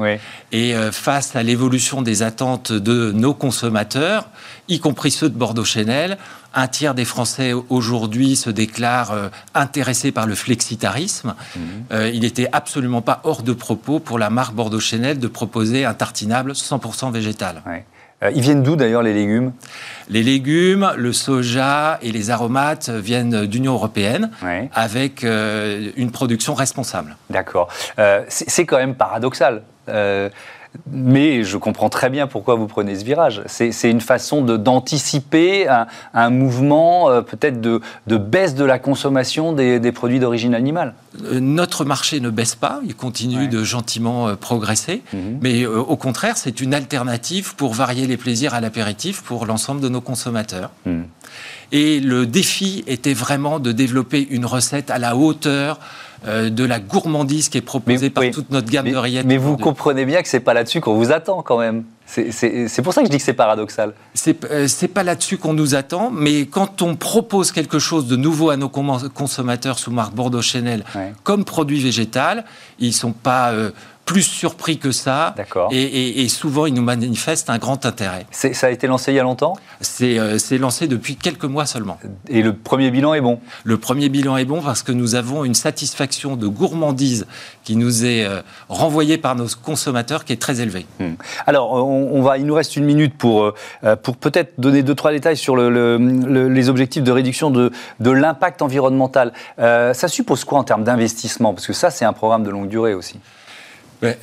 Et 0.52 0.76
euh, 0.76 0.92
face 0.92 1.36
à 1.36 1.44
l'évolution 1.44 2.02
des 2.02 2.24
attentes 2.24 2.72
de 2.72 3.12
nos 3.12 3.34
consommateurs, 3.34 4.28
y 4.68 4.80
compris 4.80 5.12
ceux 5.12 5.30
de 5.30 5.38
Bordeaux 5.38 5.66
Chanel, 5.66 6.18
un 6.54 6.68
tiers 6.68 6.94
des 6.94 7.06
Français 7.06 7.54
aujourd'hui 7.70 8.36
se 8.36 8.50
déclarent 8.50 9.12
euh, 9.12 9.30
intéressés 9.54 10.12
par 10.12 10.26
le 10.26 10.36
flexitarisme. 10.36 11.36
Mhm. 11.56 11.62
Euh, 11.92 12.12
il 12.14 12.22
n'était 12.22 12.50
absolument 12.52 13.02
pas 13.02 13.22
hors 13.24 13.44
de 13.44 13.54
propos 13.54 14.00
pour 14.00 14.20
la 14.20 14.30
marque 14.30 14.54
Bordeaux 14.54 14.80
Chanel 14.80 15.20
de 15.20 15.28
proposer 15.28 15.86
un 15.86 15.94
tartinable 15.94 16.52
100% 16.52 17.12
végétal. 17.12 17.62
Euh, 18.24 18.32
ils 18.34 18.42
viennent 18.42 18.64
d'où 18.64 18.76
d'ailleurs 18.76 19.04
les 19.04 19.14
légumes? 19.14 19.52
Les 20.10 20.24
légumes, 20.24 20.92
le 20.98 21.14
soja 21.14 22.00
et 22.02 22.12
les 22.12 22.32
aromates 22.32 22.90
viennent 22.90 23.46
d'Union 23.46 23.74
européenne 23.74 24.32
avec 24.74 25.24
une 25.24 26.12
production 26.12 26.56
responsable. 26.56 27.16
D'accord. 27.30 27.70
c'est 28.28 28.66
quand 28.66 28.78
même 28.78 28.96
paradoxal 28.96 29.62
mais 30.92 31.44
je 31.44 31.58
comprends 31.58 31.90
très 31.90 32.10
bien 32.10 32.28
pourquoi 32.28 32.56
vous 32.56 32.68
prenez 32.68 32.96
ce 32.96 33.04
virage. 33.04 33.42
C'est 33.48 33.90
une 33.90 34.02
façon 34.02 34.42
d'anticiper 34.42 35.68
un, 36.14 36.30
mouvement 36.30 37.10
euh, 37.10 37.22
peut-être 37.22 37.62
de, 37.62 37.82
baisse 38.18 38.56
de 38.56 38.64
la 38.64 38.80
consommation 38.80 39.54
des, 39.54 39.92
produits 39.92 40.20
d'origine 40.20 40.54
animale. 40.54 40.94
Euh, 41.24 41.40
notre 41.40 41.86
marché 41.86 42.20
ne 42.20 42.30
baisse 42.30 42.56
pas, 42.56 42.80
il 42.86 42.96
continue 42.96 43.48
de 43.48 43.64
gentiment 43.64 44.28
euh, 44.28 44.36
progresser, 44.36 45.02
mhm. 45.14 45.40
mais 45.42 45.66
au 45.66 45.96
contraire, 45.96 46.38
c'est 46.38 46.62
une 46.62 46.74
alternative 46.74 47.56
pour 47.56 47.74
varier 47.74 48.08
les 48.08 48.18
plaisirs 48.18 48.54
à 48.54 48.62
l'apéritif 48.62 49.22
pour 49.22 49.46
l'ensemble 49.46 49.82
de 49.82 49.90
nos 49.90 50.02
consommateurs. 50.02 50.72
Mhm. 50.86 51.06
Et 51.72 52.00
le 52.00 52.26
défi 52.26 52.84
était 52.88 53.14
vraiment 53.14 53.60
de 53.60 53.72
développer 53.72 54.26
une 54.30 54.46
recette 54.46 54.90
à 54.90 55.00
la 55.00 55.16
hauteur 55.18 55.80
euh, 56.26 56.50
de 56.50 56.64
la 56.64 56.80
gourmandise 56.80 57.50
qui 57.50 57.58
est 57.58 57.62
proposée 57.62 58.10
par 58.10 58.24
toute 58.32 58.50
notre 58.50 58.70
gamme 58.70 58.90
de 58.90 58.96
rillettes. 58.96 59.26
Mais 59.26 59.38
vous 59.38 59.58
comprenez 59.58 60.06
bien 60.06 60.22
que 60.22 60.28
c'est 60.28 60.40
pas 60.40 60.54
là-dessus 60.54 60.82
qu'on 60.82 60.96
vous 60.96 61.12
attend 61.12 61.42
quand 61.44 61.60
même. 61.60 61.84
C'est 62.06 62.82
pour 62.82 62.94
ça 62.94 63.02
que 63.02 63.08
je 63.08 63.12
dis 63.12 63.18
que 63.18 63.24
c'est 63.24 63.34
paradoxal. 63.34 63.94
C'est 64.14 64.46
euh, 64.46 64.68
pas 64.94 65.04
là-dessus 65.04 65.38
qu'on 65.38 65.54
nous 65.54 65.76
attend, 65.76 66.10
mais 66.10 66.46
quand 66.46 66.82
on 66.82 66.96
propose 66.96 67.52
quelque 67.52 67.80
chose 67.80 68.08
de 68.08 68.16
nouveau 68.16 68.50
à 68.50 68.58
nos 68.58 68.70
consommateurs 68.70 69.78
sous 69.78 69.92
marque 69.92 70.16
Bordeaux 70.16 70.42
Chanel 70.42 70.84
comme 71.24 71.46
produit 71.46 71.80
végétal, 71.80 72.46
ils 72.80 72.94
sont 72.94 73.12
pas 73.12 73.52
euh, 73.52 73.72
plus 74.08 74.24
surpris 74.24 74.80
que 74.80 74.92
ça. 74.92 75.36
Et, 75.70 76.24
et, 76.24 76.30
souvent, 76.30 76.66
ils 76.66 76.74
nous 76.74 76.82
manifestent 76.82 77.50
un 77.50 77.58
grand 77.58 77.86
intérêt. 77.86 78.26
Ça 78.32 78.68
a 78.68 78.70
été 78.70 78.88
lancé 78.88 79.12
il 79.12 79.16
y 79.16 79.20
a 79.20 79.24
longtemps? 79.24 79.56
Euh, 80.02 80.38
C'est 80.40 80.58
lancé 80.58 80.88
depuis 80.88 81.18
quelques 81.18 81.44
mois 81.44 81.66
seulement. 81.66 82.00
Et 82.30 82.42
le 82.42 82.54
premier 82.54 82.90
bilan 82.90 83.14
est 83.14 83.22
bon? 83.22 83.40
Le 83.66 83.78
premier 83.78 84.08
bilan 84.08 84.38
est 84.38 84.46
bon 84.46 84.62
parce 84.62 84.82
que 84.82 84.94
nous 84.94 85.16
avons 85.16 85.44
une 85.44 85.54
satisfaction 85.54 86.38
de 86.38 86.48
gourmandise 86.48 87.28
qui 87.66 87.76
nous 87.76 88.06
est 88.06 88.24
euh, 88.24 88.42
renvoyée 88.70 89.18
par 89.18 89.36
nos 89.36 89.48
consommateurs 89.62 90.24
qui 90.24 90.32
est 90.32 90.42
très 90.42 90.62
élevée. 90.62 90.86
Hmm. 91.02 91.16
Alors, 91.46 91.74
on, 91.74 92.22
va, 92.22 92.38
il 92.38 92.46
nous 92.46 92.56
reste 92.56 92.78
une 92.78 92.86
minute 92.86 93.18
pour, 93.18 93.44
euh, 93.84 93.96
pour 93.98 94.16
peut-être 94.16 94.54
donner 94.58 94.84
deux, 94.84 94.96
trois 94.96 95.12
détails 95.12 95.38
sur 95.38 95.58
le, 95.58 95.98
les 96.48 96.70
objectifs 96.70 97.04
de 97.04 97.12
réduction 97.12 97.52
de, 97.52 97.72
de 98.00 98.12
l'impact 98.12 98.62
environnemental. 98.62 99.34
ça 99.58 100.08
suppose 100.08 100.46
quoi 100.46 100.60
en 100.60 100.64
termes 100.64 100.86
d'investissement? 100.86 101.54
Parce 101.54 101.68
que 101.68 101.74
ça, 101.74 101.90
c'est 101.90 102.06
un 102.06 102.14
programme 102.14 102.44
de 102.44 102.50
longue 102.50 102.70
durée 102.70 102.94
aussi 102.94 103.20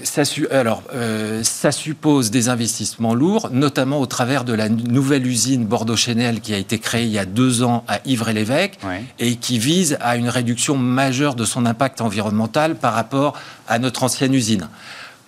ça, 0.03 0.23
alors, 0.51 0.83
euh, 0.95 1.43
ça 1.43 1.73
suppose 1.73 2.31
des 2.31 2.49
investissements 2.49 3.15
lourds, 3.15 3.49
notamment 3.51 4.01
au 4.01 4.07
travers 4.07 4.45
de 4.45 4.53
la 4.53 4.69
nouvelle 4.69 5.27
usine 5.27 5.67
Bordeaux-Chenel 5.67 6.41
qui 6.41 6.55
a 6.55 6.59
été 6.59 6.79
créée 6.79 7.05
il 7.05 7.11
y 7.11 7.19
a 7.19 7.25
deux 7.25 7.63
ans 7.63 7.85
à 7.89 7.99
Ivry-l'Évêque 8.05 8.79
et 9.19 9.37
qui 9.37 9.59
vise 9.59 9.99
à 10.01 10.17
une 10.17 10.29
réduction 10.29 10.77
majeure 10.77 11.35
de 11.35 11.45
son 11.45 11.67
impact 11.67 12.01
environnemental 12.01 12.77
par 12.77 12.95
rapport 12.95 13.35
à 13.67 13.79
notre 13.79 14.05
ancienne 14.05 14.35
usine. 14.35 14.69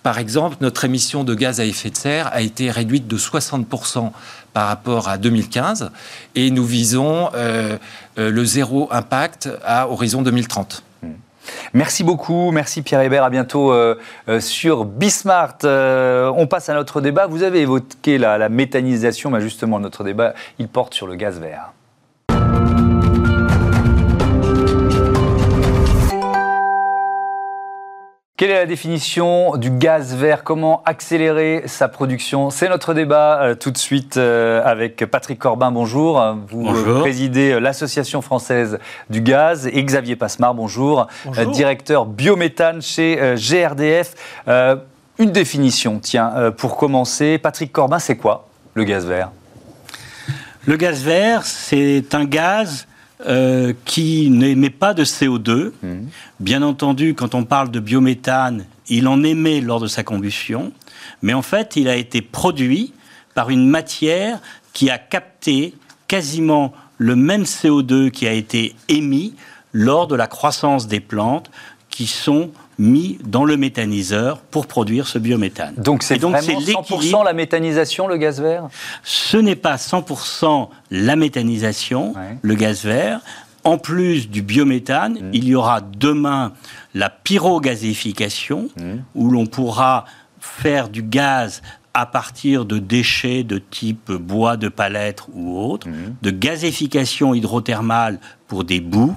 Par 0.03 0.19
exemple, 0.19 0.55
notre 0.61 0.85
émission 0.85 1.25
de 1.25 1.35
gaz 1.35 1.59
à 1.59 1.65
effet 1.65 1.89
de 1.89 1.97
serre 1.97 2.29
a 2.31 2.39
été 2.41 2.71
réduite 2.71 3.07
de 3.07 3.17
60% 3.17 4.11
par 4.53 4.67
rapport 4.67 5.09
à 5.09 5.17
2015 5.17 5.91
et 6.35 6.49
nous 6.51 6.63
visons 6.63 7.29
euh, 7.35 7.77
euh, 8.17 8.31
le 8.31 8.45
zéro 8.45 8.87
impact 8.91 9.49
à 9.65 9.89
horizon 9.89 10.21
2030. 10.21 10.83
Merci 11.73 12.03
beaucoup, 12.03 12.51
merci 12.51 12.81
Pierre 12.81 13.01
Hébert, 13.01 13.23
à 13.23 13.29
bientôt 13.29 13.71
euh, 13.71 13.95
euh, 14.29 14.39
sur 14.39 14.85
Bismart. 14.85 15.57
Euh, 15.63 16.31
on 16.35 16.47
passe 16.47 16.69
à 16.69 16.73
notre 16.73 17.01
débat. 17.01 17.27
Vous 17.27 17.43
avez 17.43 17.61
évoqué 17.61 18.17
la, 18.17 18.37
la 18.37 18.49
méthanisation, 18.49 19.29
mais 19.29 19.41
justement 19.41 19.79
notre 19.79 20.03
débat, 20.03 20.33
il 20.59 20.67
porte 20.67 20.93
sur 20.93 21.07
le 21.07 21.15
gaz 21.15 21.39
vert. 21.39 21.71
Quelle 28.37 28.51
est 28.51 28.59
la 28.59 28.67
définition 28.67 29.57
du 29.57 29.71
gaz 29.71 30.13
vert? 30.13 30.43
Comment 30.43 30.83
accélérer 30.85 31.63
sa 31.65 31.87
production? 31.87 32.51
C'est 32.51 32.69
notre 32.69 32.93
débat 32.93 33.41
euh, 33.41 33.55
tout 33.55 33.71
de 33.71 33.79
suite 33.79 34.17
euh, 34.17 34.61
avec 34.63 35.03
Patrick 35.07 35.39
Corbin. 35.39 35.71
Bonjour. 35.71 36.23
Vous 36.47 36.67
euh, 36.67 36.99
présidez 36.99 37.59
l'Association 37.59 38.21
française 38.21 38.77
du 39.09 39.21
gaz 39.21 39.65
et 39.65 39.83
Xavier 39.83 40.15
Passemar. 40.15 40.53
Bonjour. 40.53 41.07
directeur 41.51 42.05
biométhane 42.05 42.79
chez 42.79 43.15
GRDF. 43.35 44.13
une 45.17 45.31
définition, 45.31 45.99
tiens, 45.99 46.53
pour 46.55 46.77
commencer. 46.77 47.39
Patrick 47.39 47.71
Corbin, 47.71 47.97
c'est 47.97 48.17
quoi 48.17 48.49
le 48.75 48.83
gaz 48.83 49.07
vert? 49.07 49.31
Le 50.67 50.75
gaz 50.75 51.03
vert, 51.03 51.43
c'est 51.43 52.13
un 52.13 52.25
gaz 52.25 52.85
euh, 53.25 53.73
qui 53.85 54.29
n'émet 54.29 54.69
pas 54.69 54.93
de 54.93 55.03
CO2. 55.03 55.71
Mmh. 55.81 55.95
Bien 56.39 56.61
entendu, 56.61 57.15
quand 57.15 57.33
on 57.33 57.43
parle 57.43 57.71
de 57.71 57.79
biométhane, 57.79 58.65
il 58.89 59.07
en 59.07 59.23
émet 59.23 59.59
lors 59.61 59.79
de 59.79 59.87
sa 59.87 60.03
combustion, 60.03 60.71
mais 61.21 61.33
en 61.33 61.41
fait, 61.41 61.75
il 61.75 61.87
a 61.89 61.95
été 61.95 62.21
produit 62.21 62.93
par 63.33 63.49
une 63.49 63.67
matière 63.67 64.39
qui 64.73 64.89
a 64.89 64.97
capté 64.97 65.73
quasiment 66.07 66.73
le 66.97 67.15
même 67.15 67.43
CO2 67.43 68.11
qui 68.11 68.27
a 68.27 68.33
été 68.33 68.75
émis 68.87 69.33
lors 69.73 70.07
de 70.07 70.15
la 70.15 70.27
croissance 70.27 70.87
des 70.87 70.99
plantes 70.99 71.51
qui 71.89 72.07
sont 72.07 72.51
mis 72.79 73.17
dans 73.23 73.43
le 73.43 73.57
méthaniseur 73.57 74.39
pour 74.39 74.67
produire 74.67 75.07
ce 75.07 75.19
biométhane. 75.19 75.73
Donc 75.77 76.03
c'est 76.03 76.17
vraiment 76.17 76.37
100% 76.37 77.25
la 77.25 77.33
méthanisation, 77.33 78.07
le 78.07 78.17
gaz 78.17 78.41
vert? 78.41 78.67
Ce 79.03 79.37
n'est 79.37 79.55
pas 79.55 79.75
100% 79.75 80.69
la 80.91 81.15
méthanisation, 81.15 82.13
le 82.41 82.55
gaz 82.55 82.83
vert. 82.83 83.21
En 83.63 83.77
plus 83.77 84.29
du 84.29 84.41
biométhane, 84.41 85.15
mm. 85.15 85.29
il 85.33 85.45
y 85.45 85.55
aura 85.55 85.81
demain 85.81 86.53
la 86.93 87.09
pyrogazéification, 87.09 88.69
mm. 88.77 88.81
où 89.15 89.29
l'on 89.29 89.45
pourra 89.45 90.05
faire 90.39 90.87
du 90.87 91.03
gaz 91.03 91.61
à 91.97 92.05
partir 92.05 92.65
de 92.65 92.77
déchets 92.77 93.43
de 93.43 93.57
type 93.57 94.11
bois 94.11 94.55
de 94.55 94.69
palette 94.69 95.23
ou 95.33 95.59
autre, 95.59 95.89
mm. 95.89 96.15
de 96.21 96.29
gazéification 96.29 97.33
hydrothermale 97.33 98.19
pour 98.47 98.63
des 98.63 98.79
boues, 98.79 99.15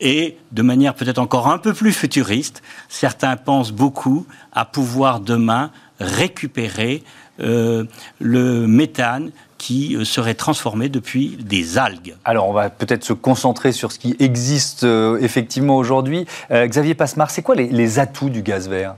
et 0.00 0.38
de 0.50 0.62
manière 0.62 0.94
peut-être 0.94 1.18
encore 1.18 1.48
un 1.48 1.58
peu 1.58 1.74
plus 1.74 1.92
futuriste, 1.92 2.62
certains 2.88 3.36
pensent 3.36 3.72
beaucoup 3.72 4.26
à 4.52 4.64
pouvoir 4.64 5.20
demain 5.20 5.70
récupérer 6.00 7.02
euh, 7.40 7.84
le 8.20 8.66
méthane 8.66 9.30
qui 9.58 9.94
euh, 9.94 10.04
serait 10.06 10.34
transformé 10.34 10.88
depuis 10.88 11.36
des 11.38 11.76
algues. 11.76 12.16
Alors 12.24 12.48
on 12.48 12.54
va 12.54 12.70
peut-être 12.70 13.04
se 13.04 13.12
concentrer 13.12 13.72
sur 13.72 13.92
ce 13.92 13.98
qui 13.98 14.16
existe 14.18 14.84
euh, 14.84 15.18
effectivement 15.20 15.76
aujourd'hui. 15.76 16.24
Xavier 16.50 16.94
Passemar, 16.94 17.30
c'est 17.30 17.42
quoi 17.42 17.54
les 17.54 17.98
atouts 17.98 18.30
du 18.30 18.40
gaz 18.40 18.66
vert? 18.66 18.94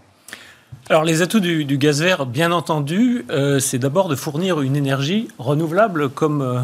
Alors 0.88 1.02
les 1.02 1.20
atouts 1.20 1.40
du, 1.40 1.78
gaz 1.78 2.00
vert, 2.00 2.26
bien 2.26 2.52
entendu, 2.52 3.24
euh, 3.30 3.58
c'est 3.58 3.78
d'abord 3.78 4.08
de 4.08 4.14
fournir 4.14 4.60
une 4.60 4.76
énergie 4.76 5.26
renouvelable, 5.38 6.10
comme 6.10 6.42
euh, 6.42 6.60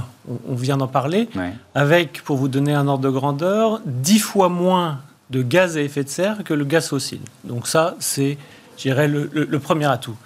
on, 0.49 0.55
vient 0.55 0.77
d'en 0.77 0.87
parler, 0.87 1.29
avec, 1.75 2.23
pour 2.23 2.37
vous 2.37 2.47
donner 2.47 2.73
un 2.73 2.87
ordre 2.87 3.03
de 3.03 3.11
grandeur, 3.11 3.81
dix 3.85 4.21
fois 4.21 4.49
moins 4.49 5.01
de 5.31 5.43
gaz 5.43 5.77
à 5.77 5.81
effet 5.81 6.05
de 6.05 6.09
serre 6.09 6.45
que 6.45 6.55
le 6.55 6.65
gaz 6.65 6.89
fossile. 6.89 7.23
Donc 7.43 7.67
ça, 7.67 7.97
c'est, 7.99 8.39
je 8.77 8.83
dirais, 8.83 9.09
le, 9.09 9.59
premier 9.59 9.87
atout. 9.87 10.17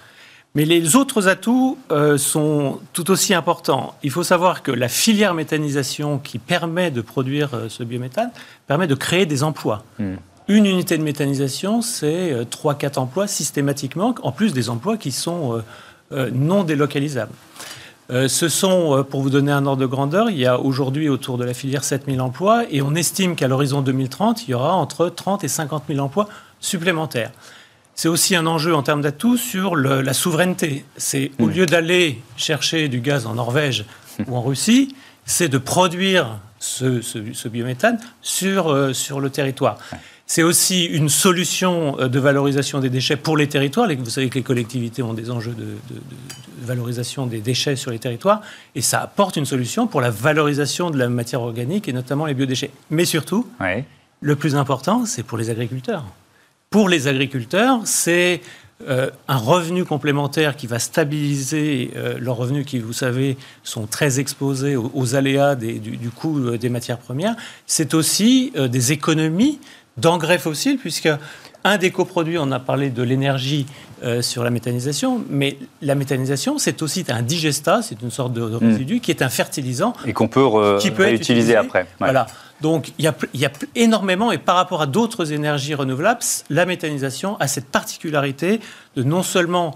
Mais 0.53 0.65
les 0.65 0.95
autres 0.95 1.27
atouts 1.27 1.79
euh, 1.91 2.19
sont 2.19 2.79
tout 2.93 3.09
aussi 3.09 3.33
importants. 3.33 3.95
Il 4.03 4.11
faut 4.11 4.23
savoir 4.23 4.61
que 4.61 4.71
la 4.71 4.89
filière 4.89 5.33
méthanisation 5.33 6.19
qui 6.19 6.37
permet 6.37 6.91
de 6.91 7.01
produire 7.01 7.49
ce 7.67 7.83
biométhane 7.83 8.29
permet 8.67 8.85
de 8.85 8.95
créer 8.95 9.25
des 9.25 9.41
emplois. 9.41 9.83
Hmm. 9.97 10.17
Une 10.49 10.65
unité 10.65 10.97
de 10.97 11.03
méthanisation, 11.03 11.81
c'est 11.81 12.33
3-4 12.49 12.85
euh, 12.85 13.01
emplois 13.01 13.27
systématiquement, 13.27 14.15
en 14.23 14.31
plus 14.31 14.53
des 14.53 14.69
emplois 14.69 14.95
qui 14.95 15.11
sont 15.11 15.57
euh, 15.57 15.61
euh, 16.13 16.29
non 16.33 16.63
délocalisables. 16.63 17.33
ce 18.09 18.47
sont, 18.47 19.05
pour 19.09 19.21
vous 19.21 19.29
donner 19.29 19.51
un 19.51 19.65
ordre 19.65 19.81
de 19.81 19.85
grandeur, 19.85 20.29
il 20.29 20.37
y 20.37 20.45
a 20.45 20.57
aujourd'hui 20.57 21.09
autour 21.09 21.37
de 21.37 21.43
la 21.43 21.53
filière 21.53 21.83
7000 21.83 22.21
emplois 22.21 22.63
et 22.71 22.81
on 22.81 22.95
estime 22.95 23.35
qu'à 23.35 23.49
l'horizon 23.49 23.81
2030, 23.81 24.47
il 24.47 24.51
y 24.51 24.53
aura 24.53 24.73
entre 24.73 25.09
30 25.09 25.43
et 25.43 25.49
50 25.49 25.83
000 25.89 25.99
emplois 25.99 26.29
supplémentaires. 26.61 27.31
C'est 27.95 28.07
aussi 28.07 28.33
un 28.37 28.45
enjeu 28.45 28.73
en 28.73 28.83
termes 28.83 29.01
d'atouts 29.01 29.35
sur 29.35 29.75
la 29.75 30.13
souveraineté. 30.13 30.85
C'est 30.95 31.31
au 31.39 31.47
mmh. 31.47 31.51
lieu 31.51 31.65
d'aller 31.65 32.21
chercher 32.37 32.87
du 32.87 33.01
gaz 33.01 33.25
en 33.25 33.33
Norvège 33.33 33.83
ou 34.27 34.37
en 34.37 34.41
Russie, 34.41 34.95
c'est 35.25 35.49
de 35.49 35.57
produire 35.57 36.39
ce, 36.59 37.47
biométhane 37.49 37.99
sur, 38.21 38.95
sur 38.95 39.19
le 39.19 39.29
territoire. 39.29 39.79
C'est 40.29 40.43
aussi 40.43 40.83
une 40.83 41.07
solution 41.07 41.97
euh, 41.99 42.09
de 42.09 42.19
valorisation 42.19 42.81
des 42.81 42.89
déchets 42.89 43.15
pour 43.15 43.37
les 43.37 43.47
territoires. 43.47 43.89
Vous 43.97 44.09
savez 44.09 44.27
que 44.29 44.35
les 44.35 44.43
collectivités 44.43 45.01
ont 45.01 45.13
des 45.13 45.31
enjeux 45.31 45.53
de, 45.53 45.77
valorisation 46.61 47.27
des 47.27 47.39
déchets 47.39 47.77
sur 47.77 47.91
les 47.91 47.99
territoires, 47.99 48.41
et 48.75 48.81
ça 48.81 49.01
apporte 49.01 49.37
une 49.37 49.45
solution 49.45 49.87
pour 49.87 50.01
la 50.01 50.09
valorisation 50.09 50.89
de 50.89 50.97
la 50.97 51.07
matière 51.07 51.41
organique 51.41 51.87
et 51.87 51.93
notamment 51.93 52.25
les 52.25 52.33
biodéchets. 52.33 52.71
Mais 52.89 53.05
surtout, 53.05 53.47
le 54.19 54.35
plus 54.35 54.55
important, 54.55 55.05
c'est 55.05 55.23
pour 55.23 55.37
les 55.37 55.49
agriculteurs. 55.49 56.03
Pour 56.69 56.89
les 56.89 57.07
agriculteurs, 57.07 57.79
c'est 57.85 58.41
euh, 58.89 59.09
un 59.29 59.37
revenu 59.37 59.85
complémentaire 59.85 60.57
qui 60.57 60.67
va 60.67 60.77
stabiliser 60.77 61.91
euh, 61.95 62.17
leurs 62.19 62.35
revenus 62.35 62.65
qui, 62.65 62.79
vous 62.79 62.91
savez, 62.91 63.37
sont 63.63 63.87
très 63.87 64.19
exposés 64.19 64.75
aux, 64.75 65.15
aléas 65.15 65.55
du, 65.55 65.79
du, 65.79 66.09
coût 66.09 66.57
des 66.57 66.69
matières 66.69 66.97
premières. 66.97 67.37
C'est 67.65 67.93
aussi 67.93 68.51
des 68.57 68.91
économies 68.91 69.59
d'engrais 69.97 70.39
fossiles, 70.39 70.77
puisque 70.77 71.09
un 71.63 71.77
des 71.77 71.91
coproduits, 71.91 72.37
on 72.37 72.51
a 72.51 72.59
parlé 72.59 72.89
de 72.89 73.03
l'énergie 73.03 73.65
euh, 74.03 74.21
sur 74.21 74.43
la 74.43 74.49
méthanisation, 74.49 75.23
mais 75.29 75.57
la 75.81 75.95
méthanisation, 75.95 76.57
c'est 76.57 76.81
aussi 76.81 77.03
un 77.09 77.21
digestat, 77.21 77.81
c'est 77.81 78.01
une 78.01 78.11
sorte 78.11 78.33
de, 78.33 78.41
hmm. 78.41 78.57
résidu 78.57 78.99
qui 78.99 79.11
est 79.11 79.21
un 79.21 79.29
fertilisant. 79.29 79.93
Et 80.05 80.13
qu'on 80.13 80.27
peut, 80.27 80.45
réutiliser 80.45 81.55
après. 81.55 81.87
Voilà. 81.99 82.27
Donc 82.61 82.91
il 82.97 83.05
y, 83.05 83.07
a, 83.07 83.15
il 83.33 83.39
y, 83.39 83.45
a, 83.45 83.51
énormément, 83.75 84.31
et 84.31 84.37
par 84.37 84.55
rapport 84.55 84.81
à 84.81 84.87
d'autres 84.87 85.31
énergies 85.31 85.75
renouvelables, 85.75 86.21
la 86.49 86.65
méthanisation 86.65 87.37
a 87.39 87.47
cette 87.47 87.67
particularité 87.67 88.61
de 88.95 89.03
non 89.03 89.21
seulement 89.21 89.75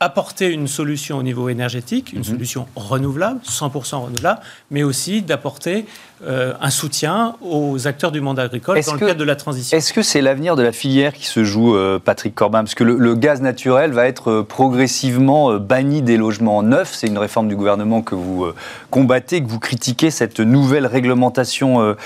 apporter 0.00 0.48
une 0.52 0.68
solution 0.68 1.18
au 1.18 1.22
niveau 1.22 1.48
énergétique, 1.48 2.12
une 2.12 2.18
mhm. 2.18 2.24
solution 2.24 2.66
renouvelable, 2.76 3.40
100% 3.44 3.96
renouvelable, 3.96 4.40
mais 4.70 4.82
aussi 4.82 5.22
d'apporter 5.22 5.86
euh, 6.26 6.52
un 6.60 6.70
soutien 6.70 7.36
aux 7.40 7.86
acteurs 7.86 8.10
du 8.10 8.20
monde 8.20 8.40
agricole 8.40 8.80
dans 8.84 8.92
le 8.92 8.98
cadre 8.98 9.14
de 9.14 9.24
la 9.24 9.36
transition. 9.36 9.76
Est-ce 9.76 9.92
que 9.92 10.02
c'est 10.02 10.20
l'avenir 10.20 10.56
de 10.56 10.62
la 10.64 10.72
filière 10.72 11.12
qui 11.12 11.26
se 11.26 11.44
joue, 11.44 11.76
euh, 11.76 12.00
Patrick 12.00 12.34
Corbin? 12.34 12.64
Parce 12.64 12.74
que 12.74 12.82
le, 12.82 13.14
gaz 13.14 13.40
naturel 13.40 13.92
va 13.92 14.06
être 14.08 14.30
euh, 14.30 14.42
progressivement 14.42 15.54
banni 15.54 16.02
des 16.02 16.16
logements 16.16 16.64
neufs. 16.64 16.92
C'est 16.92 17.06
une 17.06 17.18
réforme 17.18 17.46
du 17.46 17.54
gouvernement 17.54 18.02
que 18.02 18.16
vous 18.16 18.46
combattez, 18.90 19.42
que 19.42 19.48
vous 19.48 19.60
critiquez, 19.60 20.10
cette 20.10 20.40
nouvelle 20.40 20.86
réglementation 20.86 21.96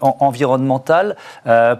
environnementale. 0.00 1.16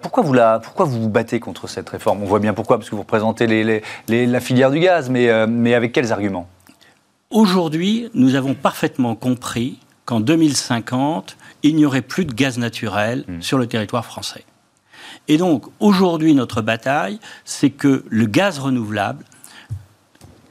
pourquoi, 0.02 0.22
vous 0.22 0.32
la, 0.32 0.58
pourquoi 0.58 0.84
vous 0.84 1.02
vous 1.02 1.08
battez 1.08 1.38
contre 1.38 1.68
cette 1.68 1.88
réforme? 1.88 2.22
On 2.22 2.26
voit 2.26 2.40
bien 2.40 2.54
pourquoi, 2.54 2.78
parce 2.78 2.90
que 2.90 2.94
vous 2.94 3.02
représentez 3.02 3.46
les, 3.46 3.82
la 4.08 4.40
filière 4.40 4.70
du 4.70 4.80
gaz, 4.80 4.99
mais, 5.08 5.46
mais 5.46 5.74
avec 5.74 5.92
quels 5.92 6.12
arguments? 6.12 6.48
Aujourd'hui, 7.30 8.10
nous 8.12 8.34
avons 8.34 8.54
parfaitement 8.54 9.14
compris 9.14 9.78
qu'en 10.04 10.18
2050, 10.18 11.36
il 11.62 11.76
n'y 11.76 11.84
aurait 11.84 12.02
plus 12.02 12.24
de 12.24 12.32
gaz 12.32 12.58
naturel 12.58 13.24
hmm. 13.28 13.40
sur 13.40 13.58
le 13.58 13.68
territoire 13.68 14.04
français. 14.04 14.44
Et 15.28 15.36
donc, 15.36 15.66
aujourd'hui, 15.78 16.34
notre 16.34 16.62
bataille, 16.62 17.20
c'est 17.44 17.70
que 17.70 18.04
le 18.08 18.26
gaz 18.26 18.58
renouvelable 18.58 19.24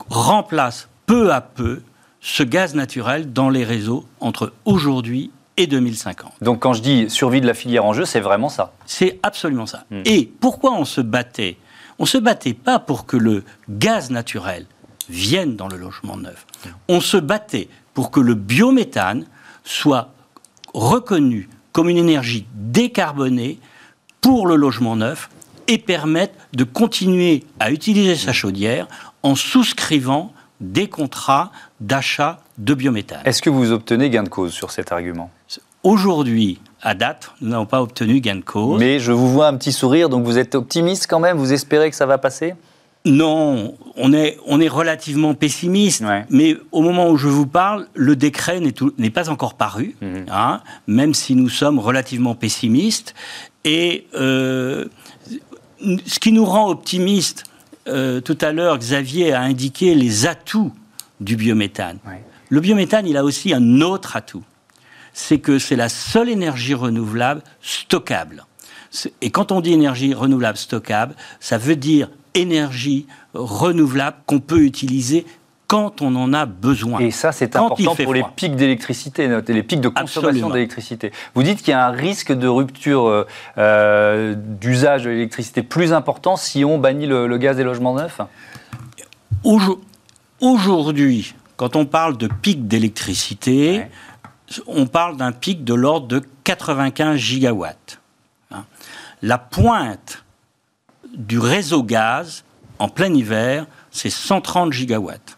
remplace 0.07 0.87
peu 1.05 1.33
à 1.33 1.41
peu 1.41 1.81
ce 2.21 2.43
gaz 2.43 2.75
naturel 2.75 3.33
dans 3.33 3.49
les 3.49 3.65
réseaux 3.65 4.05
entre 4.21 4.53
aujourd'hui 4.63 5.31
et 5.57 5.67
2050. 5.67 6.31
Donc 6.41 6.59
quand 6.61 6.71
je 6.71 6.81
dis 6.81 7.09
survie 7.09 7.41
de 7.41 7.47
la 7.47 7.53
filière 7.53 7.83
en 7.83 7.91
jeu, 7.91 8.05
c'est 8.05 8.21
vraiment 8.21 8.47
ça? 8.47 8.71
C'est 8.85 9.19
absolument 9.23 9.65
ça. 9.65 9.83
Hmm. 9.91 10.03
Et 10.05 10.31
pourquoi 10.39 10.71
on 10.71 10.85
se 10.85 11.01
battait 11.01 11.57
On 11.99 12.05
se 12.05 12.17
battait 12.17 12.53
pas 12.53 12.79
pour 12.79 13.05
que 13.05 13.17
le 13.17 13.43
gaz 13.69 14.09
naturel 14.09 14.65
vienne 15.09 15.55
dans 15.55 15.67
le 15.67 15.77
logement 15.77 16.17
neuf. 16.17 16.45
On 16.87 17.01
se 17.01 17.17
battait 17.17 17.67
pour 17.93 18.09
que 18.11 18.19
le 18.19 18.35
biométhane 18.35 19.25
soit 19.63 20.13
reconnue 20.73 21.49
comme 21.71 21.89
une 21.89 21.97
énergie 21.97 22.45
décarbonée 22.53 23.59
pour 24.21 24.47
le 24.47 24.55
logement 24.55 24.95
neuf 24.95 25.29
et 25.67 25.77
permette 25.77 26.33
de 26.53 26.63
continuer 26.63 27.43
à 27.59 27.71
utiliser 27.71 28.15
sa 28.15 28.33
chaudière 28.33 28.87
en 29.23 29.35
souscrivant 29.35 30.33
des 30.61 30.89
contrats 30.89 31.51
d'achat 31.79 32.39
de 32.57 32.73
biométhane. 32.73 33.21
Est-ce 33.25 33.41
que 33.41 33.49
vous 33.49 33.71
obtenez 33.71 34.09
gain 34.09 34.23
de 34.23 34.29
cause 34.29 34.53
sur 34.53 34.71
cet 34.71 34.91
argument? 34.91 35.31
Aujourd'hui, 35.83 36.59
à 36.81 36.95
date, 36.95 37.31
nous 37.41 37.49
n'avons 37.49 37.65
pas 37.65 37.81
obtenu 37.81 38.19
gain 38.21 38.37
de 38.37 38.41
cause. 38.41 38.79
Mais 38.79 38.99
je 38.99 39.11
vous 39.11 39.29
vois 39.29 39.47
un 39.47 39.57
petit 39.57 39.71
sourire, 39.71 40.09
donc 40.09 40.25
vous 40.25 40.37
êtes 40.37 40.55
optimiste 40.55 41.07
quand 41.07 41.19
même 41.19 41.37
Vous 41.37 41.53
espérez 41.53 41.89
que 41.89 41.95
ça 41.95 42.05
va 42.05 42.17
passer? 42.17 42.53
Non, 43.05 43.75
on 43.95 44.11
est, 44.11 44.37
on 44.45 44.59
est 44.59 44.67
relativement 44.67 45.33
pessimiste, 45.33 46.03
mais 46.29 46.57
au 46.71 46.81
moment 46.81 47.09
où 47.09 47.17
je 47.17 47.29
vous 47.29 47.47
parle, 47.47 47.87
le 47.93 48.15
décret 48.17 48.59
n'est 48.97 49.09
pas 49.09 49.29
encore 49.29 49.53
paru, 49.53 49.95
mhm. 50.01 50.25
hein, 50.29 50.61
même 50.85 51.13
si 51.13 51.35
nous 51.35 51.47
sommes 51.47 51.79
relativement 51.79 52.35
pessimistes. 52.35 53.15
Et 53.63 54.05
euh, 54.15 54.85
ce 56.05 56.19
qui 56.19 56.33
nous 56.33 56.45
rend 56.45 56.69
optimistes, 56.69 57.45
euh, 57.87 58.19
tout 58.19 58.37
à 58.41 58.51
l'heure, 58.51 58.77
Xavier 58.77 59.33
a 59.33 59.41
indiqué 59.41 59.95
les 59.95 60.27
atouts 60.27 60.73
du 61.21 61.35
biométhane. 61.35 61.99
Le 62.49 62.59
biométhane, 62.59 63.07
il 63.07 63.15
a 63.15 63.23
aussi 63.23 63.53
un 63.53 63.81
autre 63.81 64.15
atout. 64.15 64.43
C'est 65.13 65.39
que 65.39 65.59
c'est 65.59 65.75
la 65.75 65.89
seule 65.89 66.29
énergie 66.29 66.73
renouvelable 66.73 67.41
stockable. 67.61 68.45
Et 69.21 69.29
quand 69.29 69.51
on 69.51 69.61
dit 69.61 69.73
énergie 69.73 70.13
renouvelable 70.13 70.57
stockable, 70.57 71.15
ça 71.39 71.57
veut 71.57 71.75
dire 71.75 72.09
énergie 72.33 73.07
renouvelable 73.33 74.17
qu'on 74.25 74.39
peut 74.39 74.61
utiliser 74.61 75.25
quand 75.69 76.01
on 76.01 76.15
en 76.15 76.33
a 76.33 76.47
besoin. 76.47 76.99
Et 76.99 77.11
ça, 77.11 77.31
c'est 77.31 77.55
important 77.55 77.95
pour 77.95 78.13
les 78.15 78.25
pics 78.35 78.55
d'électricité, 78.55 79.29
les 79.47 79.63
pics 79.63 79.79
de 79.79 79.89
consommation 79.89 80.49
d'électricité. 80.49 81.11
Vous 81.35 81.43
dites 81.43 81.59
qu'il 81.59 81.69
y 81.69 81.75
a 81.75 81.85
un 81.85 81.91
risque 81.91 82.33
de 82.33 82.47
rupture 82.47 83.05
euh, 83.05 83.27
euh, 83.59 84.33
d'usage 84.35 85.03
de 85.03 85.11
l'électricité 85.11 85.61
plus 85.61 85.93
important 85.93 86.37
si 86.37 86.65
on 86.65 86.79
bannit 86.79 87.05
le, 87.05 87.37
gaz 87.37 87.55
des 87.55 87.63
logements 87.63 87.93
neufs? 87.93 88.19
Aujourd'hui, 90.41 91.35
quand 91.55 91.75
on 91.75 91.85
parle 91.85 92.17
de 92.17 92.27
pic 92.27 92.67
d'électricité, 92.67 93.83
on 94.67 94.87
parle 94.87 95.17
d'un 95.17 95.31
pic 95.31 95.63
de 95.63 95.73
l'ordre 95.73 96.07
de 96.07 96.21
95 96.43 97.17
gigawatts. 97.17 97.99
Hein. 98.51 98.65
La 99.21 99.37
pointe 99.37 100.23
du 101.15 101.39
réseau 101.39 101.83
gaz 101.83 102.43
en 102.79 102.87
plein 102.87 103.13
hiver, 103.13 103.67
c'est 103.91 104.09
130 104.09 104.73
gigawatts. 104.73 105.37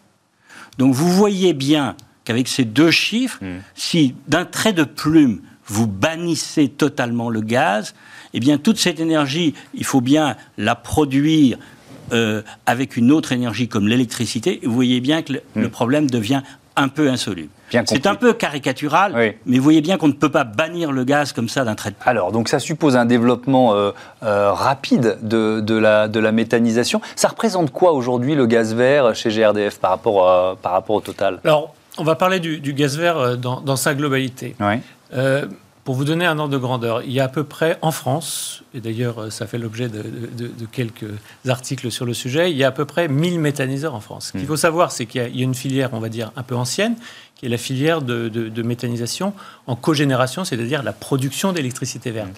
Donc 0.78 0.94
vous 0.94 1.10
voyez 1.10 1.52
bien 1.52 1.96
qu'avec 2.24 2.48
ces 2.48 2.64
deux 2.64 2.90
chiffres, 2.90 3.38
hmm. 3.42 3.60
si 3.74 4.14
d'un 4.28 4.44
trait 4.44 4.72
de 4.72 4.84
plume, 4.84 5.42
vous 5.66 5.86
bannissez 5.86 6.68
totalement 6.68 7.30
le 7.30 7.40
gaz, 7.40 7.94
eh 8.34 8.40
bien 8.40 8.58
toute 8.58 8.78
cette 8.78 9.00
énergie, 9.00 9.54
il 9.74 9.84
faut 9.84 10.00
bien 10.00 10.36
la 10.56 10.74
produire 10.74 11.58
euh, 12.12 12.42
avec 12.66 12.96
une 12.96 13.10
autre 13.10 13.32
énergie 13.32 13.68
comme 13.68 13.88
l'électricité. 13.88 14.60
Vous 14.62 14.72
voyez 14.72 15.00
bien 15.00 15.22
que 15.22 15.34
le, 15.34 15.42
hmm. 15.54 15.70
problème 15.70 16.10
devient 16.10 16.42
un 16.76 16.88
peu 16.88 17.10
insoluble. 17.10 17.50
C'est 17.86 18.06
un 18.06 18.14
peu 18.14 18.32
caricatural, 18.32 19.34
mais 19.46 19.56
vous 19.56 19.62
voyez 19.62 19.80
bien 19.80 19.98
qu'on 19.98 20.08
ne 20.08 20.12
peut 20.12 20.30
pas 20.30 20.44
bannir 20.44 20.92
le 20.92 21.04
gaz 21.04 21.32
comme 21.32 21.48
ça 21.48 21.64
d'un 21.64 21.74
trait 21.74 21.90
de 21.90 21.96
plume. 21.96 22.08
Alors, 22.08 22.32
donc 22.32 22.48
ça 22.48 22.58
suppose 22.58 22.96
un 22.96 23.04
développement 23.04 23.74
euh, 23.74 23.90
euh, 24.22 24.52
rapide 24.52 25.18
de, 25.22 25.74
la, 25.76 26.08
de 26.08 26.20
la 26.20 26.32
méthanisation. 26.32 27.00
Ça 27.16 27.28
représente 27.28 27.70
quoi 27.70 27.92
aujourd'hui 27.92 28.34
le 28.34 28.46
gaz 28.46 28.74
vert 28.74 29.14
chez 29.14 29.30
GRDF 29.30 29.78
par 29.78 29.90
rapport, 29.90 30.56
par 30.58 30.72
rapport 30.72 30.96
au 30.96 31.00
total? 31.00 31.40
Alors, 31.44 31.74
on 31.98 32.04
va 32.04 32.14
parler 32.14 32.40
du, 32.40 32.72
gaz 32.72 32.98
vert 32.98 33.18
euh, 33.18 33.36
dans, 33.36 33.76
sa 33.76 33.94
globalité. 33.94 34.54
Pour 35.84 35.96
vous 35.96 36.04
donner 36.04 36.26
un 36.26 36.38
ordre 36.38 36.52
de 36.52 36.58
grandeur, 36.58 37.02
il 37.02 37.12
y 37.12 37.20
a 37.20 37.24
à 37.24 37.28
peu 37.28 37.42
près 37.42 37.76
en 37.82 37.90
France, 37.90 38.62
et 38.72 38.80
d'ailleurs 38.80 39.32
ça 39.32 39.46
fait 39.46 39.58
l'objet 39.58 39.88
de, 39.88 40.02
quelques 40.70 41.10
articles 41.48 41.90
sur 41.90 42.06
le 42.06 42.14
sujet, 42.14 42.50
il 42.52 42.56
y 42.56 42.62
a 42.62 42.68
à 42.68 42.72
peu 42.72 42.84
près 42.84 43.08
1000 43.08 43.40
méthaniseurs 43.40 43.94
en 43.94 44.00
France. 44.00 44.26
Ce 44.26 44.32
qu'il 44.32 44.42
hmm. 44.42 44.46
faut 44.46 44.56
savoir, 44.56 44.92
c'est 44.92 45.06
qu'il 45.06 45.20
y, 45.36 45.40
a 45.40 45.44
une 45.44 45.54
filière, 45.54 45.90
on 45.92 45.98
va 45.98 46.08
dire, 46.08 46.30
un 46.36 46.44
peu 46.44 46.54
ancienne, 46.54 46.94
qui 47.34 47.46
est 47.46 47.48
la 47.48 47.58
filière 47.58 48.02
de, 48.02 48.62
méthanisation 48.62 49.34
en 49.66 49.74
cogénération, 49.74 50.44
c'est-à-dire 50.44 50.84
la 50.84 50.92
production 50.92 51.52
d'électricité 51.52 52.12
verte. 52.12 52.30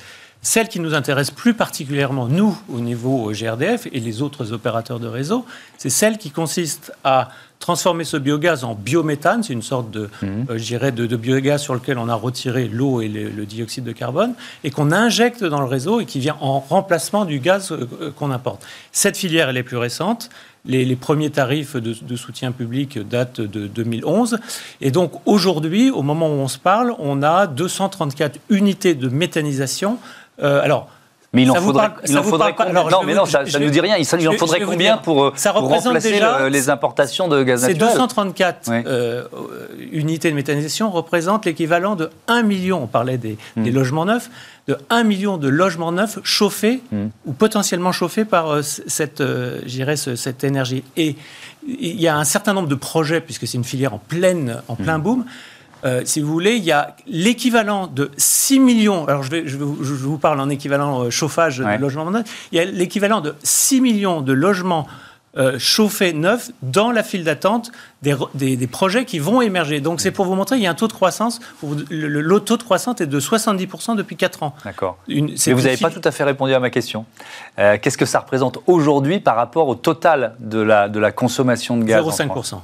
Celle 0.45 0.69
qui 0.69 0.79
nous 0.79 0.93
intéresse 0.93 1.31
plus 1.31 1.55
particulièrement, 1.55 2.29
nous, 2.29 2.57
au 2.69 2.81
niveau 2.81 3.33
GRDF 3.33 3.87
et 3.91 3.99
les 3.99 4.21
autres 4.21 4.53
opérateurs 4.53 5.01
de 5.01 5.09
réseau, 5.09 5.47
c'est 5.79 5.89
celle 5.89 6.19
qui 6.19 6.31
consiste 6.31 6.93
à 7.03 7.31
transformer 7.61 8.05
ce 8.05 8.19
biogaz 8.19 8.63
en 8.63 8.75
biométhane, 8.75 9.43
c'est 9.43 9.55
une 9.55 9.63
sorte 9.63 9.91
de, 9.91 10.11
mmh. 10.21 10.27
euh, 10.51 10.91
de, 10.91 11.17
biogaz 11.17 11.63
sur 11.63 11.73
lequel 11.73 11.97
on 11.97 12.11
a 12.11 12.15
retiré 12.15 12.69
l'eau 12.69 13.01
et 13.01 13.09
le, 13.09 13.47
dioxyde 13.47 13.85
de 13.85 13.93
carbone, 13.93 14.35
et 14.65 14.71
qu'on 14.71 14.93
injecte 14.93 15.43
dans 15.43 15.61
le 15.61 15.67
réseau 15.67 16.01
et 16.01 16.05
qui 16.05 16.19
vient 16.19 16.37
en 16.43 16.61
remplacement 16.61 17.25
du 17.25 17.39
gaz 17.39 17.73
euh, 17.73 17.89
euh, 18.03 18.11
qu'on 18.11 18.31
importe. 18.31 18.67
Cette 18.93 19.17
filière, 19.17 19.49
elle 19.49 19.57
est 19.57 19.63
plus 19.63 19.79
récente. 19.79 20.29
Les, 20.67 20.97
premiers 20.97 21.31
tarifs 21.31 21.77
de, 21.77 22.17
soutien 22.17 22.51
public 22.51 22.99
datent 22.99 23.43
de 23.43 23.67
2011. 23.67 24.39
Et 24.81 24.91
donc 24.91 25.13
aujourd'hui, 25.27 25.91
au 25.91 26.01
moment 26.03 26.29
où 26.29 26.39
on 26.39 26.49
se 26.49 26.59
parle, 26.59 26.95
on 26.99 27.23
a 27.23 27.47
234 27.47 28.41
unités 28.49 28.95
de 28.95 29.09
méthanisation. 29.09 29.99
Alors, 30.41 30.89
mais 31.35 31.43
il 31.43 31.51
en 31.51 31.57
faudrait, 31.57 31.91
il 32.07 32.17
en 32.17 32.23
faudrait 32.23 32.55
combien 32.55 32.73
Non, 32.73 33.03
mais 33.05 33.15
non, 33.15 33.27
ça 33.27 33.43
ne 33.43 33.65
nous 33.65 33.71
dit 33.71 33.81
rien. 33.81 33.97
Il, 33.97 34.29
en 34.29 34.33
faudrait 34.33 34.61
combien 34.61 34.97
pour, 34.97 35.33
ça 35.35 35.53
pour 35.53 35.69
remplacer 35.69 36.21
les 36.49 36.71
importations 36.71 37.27
de 37.29 37.43
gaz 37.43 37.63
naturel 37.63 37.89
Ces 37.91 37.97
234 37.97 38.71
euh, 38.71 39.25
unités 39.91 40.31
de 40.31 40.37
méthanisation 40.37 40.91
représentent 40.91 41.45
l'équivalent 41.45 41.97
de 41.97 42.11
1 42.29 42.43
million, 42.45 42.85
on 42.85 42.87
parlait 42.87 43.19
des, 43.19 43.37
hmm. 43.57 43.69
logements 43.71 44.05
neufs, 44.05 44.31
de 44.69 44.79
1 44.91 45.03
million 45.03 45.37
de 45.37 45.49
logements 45.49 45.91
neufs 45.91 46.21
chauffés 46.23 46.81
hmm. 46.93 47.07
ou 47.27 47.33
potentiellement 47.33 47.91
chauffés 47.91 48.25
par 48.25 48.51
euh, 48.51 48.63
cette, 48.63 49.21
euh, 49.21 49.61
cette 49.97 50.45
énergie. 50.45 50.85
Et 50.97 51.17
il 51.67 52.01
y 52.01 52.07
a 52.07 52.17
un 52.17 52.25
certain 52.25 52.53
nombre 52.53 52.69
de 52.69 52.75
projets, 52.77 53.21
puisque 53.21 53.49
c'est 53.49 53.59
une 53.59 53.65
filière 53.65 53.93
en, 53.93 53.99
pleine, 53.99 54.63
en 54.69 54.77
plein 54.77 54.99
hmm. 54.99 55.03
boom, 55.03 55.25
euh, 55.85 56.03
si 56.05 56.21
vous 56.21 56.33
voulez, 56.33 56.57
il 56.57 56.65
y 56.65 56.73
a 56.73 56.97
l'équivalent 57.07 57.87
de 57.87 58.11
6 58.17 58.59
millions, 58.59 59.07
alors 59.07 59.23
je, 59.23 59.31
vais, 59.31 59.47
je, 59.47 59.57
vous 59.59 60.19
parle 60.19 60.41
en 60.41 60.49
équivalent 60.49 61.05
euh, 61.05 61.11
chauffage 61.11 61.59
de 61.59 61.79
logements 61.79 62.11
neufs, 62.11 62.25
il 62.53 62.59
y 62.59 62.61
a 62.61 62.65
l'équivalent 62.65 63.21
de 63.21 63.35
6 63.43 63.81
millions 63.81 64.23
de 64.23 64.33
logements 64.33 64.87
euh, 65.37 65.59
chauffés 65.59 66.13
neufs 66.13 66.53
dans 66.63 66.93
la 66.93 67.03
file 67.03 67.25
d'attente 67.25 67.73
des, 68.03 68.15
des, 68.35 68.67
projets 68.69 69.05
qui 69.05 69.19
vont 69.19 69.43
émerger. 69.43 69.81
Donc 69.81 70.01
c'est 70.01 70.13
pour 70.13 70.27
vous 70.27 70.37
montrer, 70.37 70.57
il 70.57 70.63
y 70.63 70.67
a 70.67 70.71
un 70.71 70.75
taux 70.75 70.87
de 70.87 70.93
croissance, 70.93 71.41
le, 71.91 72.39
taux 72.39 72.57
de 72.57 72.63
croissance 72.63 73.01
est 73.01 73.07
de 73.07 73.21
70% 73.21 73.97
depuis 73.97 74.17
4 74.17 74.45
ans. 74.45 74.55
D'accord. 74.65 74.97
Mais 75.09 75.21
vous 75.53 75.63
n'avez 75.63 75.77
pas 75.77 75.91
tout 75.91 76.01
à 76.05 76.13
fait 76.13 76.25
répondu 76.25 76.55
à 76.55 76.61
ma 76.61 76.71
question. 76.71 77.05
Qu'est-ce 77.57 77.99
que 77.99 78.07
ça 78.07 78.21
représente 78.21 78.59
aujourd'hui 78.69 79.19
par 79.19 79.35
rapport 79.35 79.67
au 79.67 79.75
total 79.75 80.35
de 80.39 80.61
la, 80.61 80.89
de 80.89 81.01
la 81.01 81.11
consommation 81.11 81.77
de 81.77 81.85
gaz 81.85 82.05
0,5%. 82.05 82.61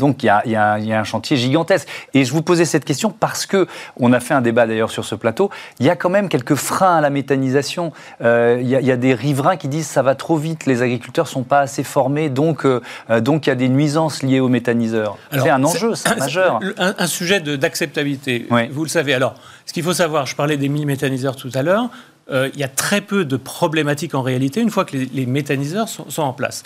Donc 0.00 0.24
il 0.24 0.26
y, 0.26 0.56
a, 0.56 0.74
un 0.74 1.04
chantier 1.04 1.36
gigantesque. 1.36 1.86
Et 2.14 2.24
je 2.24 2.32
vous 2.32 2.42
posais 2.42 2.64
cette 2.64 2.84
question 2.84 3.10
parce 3.10 3.46
que 3.46 3.68
on 3.98 4.12
a 4.12 4.18
fait 4.18 4.34
un 4.34 4.40
débat 4.40 4.66
d'ailleurs 4.66 4.90
sur 4.90 5.04
ce 5.04 5.14
plateau. 5.14 5.50
Il 5.78 5.86
y 5.86 5.90
a 5.90 5.94
quand 5.94 6.10
même 6.10 6.28
quelques 6.28 6.56
freins 6.56 6.96
à 6.96 7.00
la 7.00 7.10
méthanisation. 7.10 7.92
Euh, 8.22 8.58
il, 8.60 8.68
y 8.68 8.90
a, 8.90 8.96
des 8.96 9.14
riverains 9.14 9.56
qui 9.56 9.68
disent 9.68 9.86
ça 9.86 10.02
va 10.02 10.16
trop 10.16 10.36
vite, 10.36 10.66
les 10.66 10.82
agriculteurs 10.82 11.28
sont 11.28 11.44
pas 11.44 11.60
assez 11.60 11.84
formés, 11.84 12.28
donc 12.28 12.64
euh, 12.64 12.80
donc 13.20 13.46
il 13.46 13.50
y 13.50 13.52
a 13.52 13.56
des 13.56 13.68
nuisances 13.68 14.22
liées 14.22 14.40
aux 14.40 14.48
méthaniseurs. 14.48 15.16
C'est 15.30 15.50
un 15.50 15.62
enjeu, 15.62 15.94
c'est 15.94 16.18
majeur. 16.18 16.60
Un, 16.78 17.06
sujet 17.06 17.40
d'acceptabilité. 17.40 18.48
Vous 18.72 18.82
le 18.82 18.88
savez. 18.88 19.14
Alors, 19.14 19.34
ce 19.66 19.72
qu'il 19.72 19.82
faut 19.82 19.92
savoir, 19.92 20.26
je 20.26 20.34
parlais 20.34 20.56
des 20.56 20.68
1000 20.68 20.86
méthaniseurs 20.86 21.36
tout 21.36 21.50
à 21.54 21.62
l'heure. 21.62 21.90
Euh, 22.30 22.48
il 22.54 22.60
y 22.60 22.64
a 22.64 22.68
très 22.68 23.00
peu 23.00 23.24
de 23.24 23.36
problématiques 23.36 24.14
en 24.14 24.22
réalité 24.22 24.60
une 24.60 24.70
fois 24.70 24.84
que 24.84 24.96
les, 24.96 25.26
méthaniseurs 25.26 25.88
sont 25.88 26.22
en 26.22 26.32
place. 26.32 26.62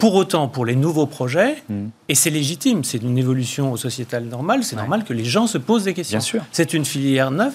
Pour 0.00 0.14
autant, 0.14 0.48
pour 0.48 0.64
les 0.64 0.74
nouveaux 0.74 1.06
projets, 1.06 1.62
hmm. 1.68 1.88
et 2.08 2.14
c'est 2.14 2.30
légitime, 2.30 2.82
c'est 2.82 3.02
une 3.02 3.18
évolution 3.18 3.76
sociétale 3.76 4.24
normale, 4.24 4.64
c'est 4.64 4.76
normal 4.76 5.04
que 5.04 5.12
les 5.12 5.24
gens 5.24 5.46
se 5.46 5.58
posent 5.58 5.84
des 5.84 5.94
questions. 5.94 6.18
Bien 6.18 6.24
sûr. 6.24 6.42
C'est 6.52 6.74
une 6.74 6.84
filière 6.84 7.30
neuve. 7.30 7.54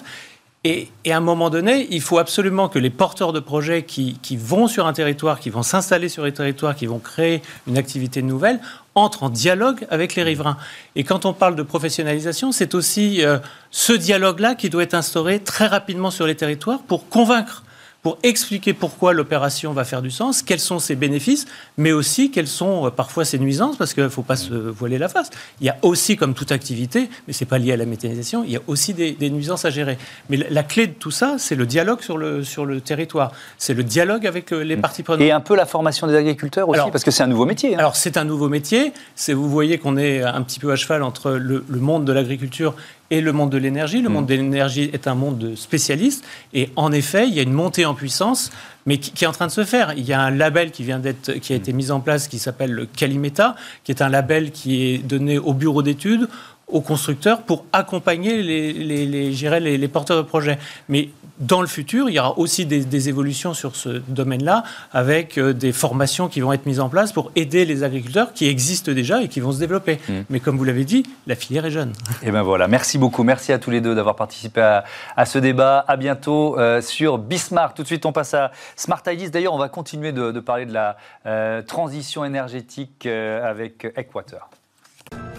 Et, 0.68 0.88
à 1.08 1.16
un 1.16 1.20
moment 1.20 1.48
donné, 1.48 1.86
il 1.90 2.00
faut 2.00 2.18
absolument 2.18 2.68
que 2.68 2.80
les 2.80 2.90
porteurs 2.90 3.32
de 3.32 3.38
projets 3.38 3.84
qui, 3.84 4.18
vont 4.32 4.66
sur 4.66 4.88
un 4.88 4.92
territoire, 4.92 5.38
qui 5.38 5.48
vont 5.48 5.62
s'installer 5.62 6.08
sur 6.08 6.24
un 6.24 6.32
territoire, 6.32 6.74
qui 6.74 6.86
vont 6.86 6.98
créer 6.98 7.40
une 7.68 7.78
activité 7.78 8.20
nouvelle, 8.20 8.58
entrent 8.96 9.22
en 9.22 9.30
dialogue 9.30 9.86
avec 9.90 10.16
les 10.16 10.24
riverains. 10.24 10.56
Et 10.96 11.04
quand 11.04 11.24
on 11.24 11.32
parle 11.32 11.54
de 11.54 11.62
professionnalisation, 11.62 12.50
c'est 12.50 12.74
aussi 12.74 13.24
euh, 13.24 13.38
ce 13.70 13.92
dialogue-là 13.92 14.56
qui 14.56 14.68
doit 14.68 14.82
être 14.82 14.94
instauré 14.94 15.38
très 15.38 15.68
rapidement 15.68 16.10
sur 16.10 16.26
les 16.26 16.34
territoires 16.34 16.80
pour 16.80 17.08
convaincre 17.08 17.62
pour 18.06 18.18
expliquer 18.22 18.72
pourquoi 18.72 19.12
l'opération 19.12 19.72
va 19.72 19.82
faire 19.82 20.00
du 20.00 20.12
sens, 20.12 20.40
quels 20.40 20.60
sont 20.60 20.78
ses 20.78 20.94
bénéfices, 20.94 21.44
mais 21.76 21.90
aussi 21.90 22.30
quelles 22.30 22.46
sont 22.46 22.86
euh, 22.86 22.90
parfois 22.90 23.24
ses 23.24 23.36
nuisances, 23.36 23.76
parce 23.76 23.94
qu'il 23.94 24.04
ne 24.04 24.08
faut 24.08 24.22
pas 24.22 24.36
se 24.36 24.54
voiler 24.54 24.96
la 24.96 25.08
face. 25.08 25.28
Il 25.60 25.66
y 25.66 25.70
a 25.70 25.76
aussi, 25.82 26.16
comme 26.16 26.32
toute 26.32 26.52
activité, 26.52 27.10
mais 27.26 27.32
ce 27.32 27.42
n'est 27.42 27.48
pas 27.48 27.58
lié 27.58 27.72
à 27.72 27.76
la 27.76 27.84
méthanisation, 27.84 28.44
il 28.44 28.52
y 28.52 28.56
a 28.56 28.60
aussi 28.68 28.94
des, 28.94 29.16
nuisances 29.28 29.64
à 29.64 29.70
gérer. 29.70 29.98
Mais 30.30 30.36
la, 30.36 30.62
clé 30.62 30.86
de 30.86 30.92
tout 30.92 31.10
ça, 31.10 31.34
c'est 31.40 31.56
le 31.56 31.66
dialogue 31.66 32.00
sur 32.00 32.16
le, 32.16 32.44
sur 32.44 32.64
le 32.64 32.80
territoire. 32.80 33.32
C'est 33.58 33.74
le 33.74 33.82
dialogue 33.82 34.24
avec 34.24 34.52
euh, 34.52 34.60
les 34.60 34.76
parties 34.76 35.02
prenantes. 35.02 35.22
Et 35.22 35.32
un 35.32 35.40
peu 35.40 35.56
la 35.56 35.66
formation 35.66 36.06
des 36.06 36.14
agriculteurs 36.14 36.68
aussi, 36.68 36.88
parce 36.92 37.02
que 37.02 37.10
c'est 37.10 37.24
un 37.24 37.26
nouveau 37.26 37.44
métier. 37.44 37.74
Hein. 37.74 37.80
Alors 37.80 37.96
c'est 37.96 38.16
un 38.18 38.24
nouveau 38.24 38.48
métier. 38.48 38.92
Vous 39.30 39.50
voyez 39.50 39.78
qu'on 39.78 39.96
est 39.96 40.22
un 40.22 40.42
petit 40.42 40.60
peu 40.60 40.70
à 40.70 40.76
cheval 40.76 41.02
entre 41.02 41.32
le, 41.32 41.64
le 41.68 41.80
monde 41.80 42.04
de 42.04 42.12
l'agriculture 42.12 42.76
et 43.10 43.20
le 43.20 43.32
monde 43.32 43.50
de 43.50 43.58
l'énergie. 43.58 44.02
Le 44.02 44.08
mm. 44.08 44.12
monde 44.12 44.26
de 44.26 44.34
l'énergie 44.34 44.90
est 44.92 45.06
un 45.06 45.14
monde 45.14 45.38
de 45.38 45.54
spécialistes. 45.54 46.24
Et 46.54 46.70
en 46.76 46.92
effet, 46.92 47.28
il 47.28 47.34
y 47.34 47.40
a 47.40 47.42
une 47.42 47.52
montée 47.52 47.84
en 47.84 47.94
puissance, 47.94 48.50
mais 48.84 48.98
qui, 48.98 49.24
est 49.24 49.26
en 49.26 49.32
train 49.32 49.46
de 49.46 49.52
se 49.52 49.64
faire. 49.64 49.94
Il 49.96 50.04
y 50.04 50.12
a 50.12 50.20
un 50.20 50.30
label 50.30 50.70
qui, 50.70 50.84
vient 50.84 50.98
d'être, 50.98 51.32
qui 51.34 51.52
a 51.52 51.56
été 51.56 51.72
mis 51.72 51.90
en 51.90 52.00
place 52.00 52.28
qui 52.28 52.38
s'appelle 52.38 52.72
le 52.72 52.86
Calimeta, 52.86 53.56
qui 53.84 53.92
est 53.92 54.02
un 54.02 54.08
label 54.08 54.50
qui 54.50 54.84
est 54.84 54.98
donné 54.98 55.38
au 55.38 55.52
bureau 55.52 55.82
d'études 55.82 56.28
aux 56.68 56.80
constructeurs 56.80 57.42
pour 57.42 57.64
accompagner 57.72 58.42
les, 58.42 58.72
les, 58.72 59.06
les, 59.06 59.78
les, 59.78 59.88
porteurs 59.88 60.16
de 60.16 60.22
projets. 60.22 60.58
Mais 60.88 61.10
dans 61.38 61.60
le 61.60 61.66
futur, 61.66 62.08
il 62.08 62.14
y 62.14 62.18
aura 62.18 62.38
aussi 62.38 62.66
des, 62.66 63.08
évolutions 63.08 63.54
sur 63.54 63.76
ce 63.76 63.88
domaine-là, 64.08 64.64
avec 64.92 65.38
euh, 65.38 65.52
des 65.52 65.72
formations 65.72 66.28
qui 66.28 66.40
vont 66.40 66.52
être 66.52 66.66
mises 66.66 66.80
en 66.80 66.88
place 66.88 67.12
pour 67.12 67.30
aider 67.36 67.64
les 67.64 67.84
agriculteurs 67.84 68.32
qui 68.32 68.48
existent 68.48 68.90
déjà 68.92 69.22
et 69.22 69.28
qui 69.28 69.40
vont 69.40 69.52
se 69.52 69.58
développer. 69.58 70.00
Mmh. 70.08 70.12
Mais 70.30 70.40
comme 70.40 70.56
vous 70.56 70.64
l'avez 70.64 70.84
dit, 70.84 71.04
la 71.26 71.36
filière 71.36 71.66
est 71.66 71.70
jeune. 71.70 71.92
Et 72.22 72.30
ben 72.30 72.42
voilà, 72.42 72.68
merci 72.68 72.98
beaucoup. 72.98 73.22
Merci 73.22 73.52
à 73.52 73.58
tous 73.58 73.70
les 73.70 73.80
deux 73.80 73.94
d'avoir 73.94 74.16
participé 74.16 74.80
à, 75.16 75.26
ce 75.26 75.38
débat. 75.38 75.84
À 75.86 75.96
bientôt 75.96 76.58
euh, 76.58 76.80
sur 76.80 77.18
Bismarck. 77.18 77.76
Tout 77.76 77.82
de 77.82 77.88
suite, 77.88 78.06
on 78.06 78.12
passe 78.12 78.34
à 78.34 78.50
Smart 78.74 79.02
Ideas. 79.06 79.28
D'ailleurs, 79.28 79.54
on 79.54 79.58
va 79.58 79.68
continuer 79.68 80.12
de, 80.12 80.40
parler 80.40 80.66
de 80.66 80.72
la 80.72 80.96
euh, 81.26 81.62
transition 81.62 82.24
énergétique 82.24 83.06
avec 83.06 83.86
Equator. 83.96 84.48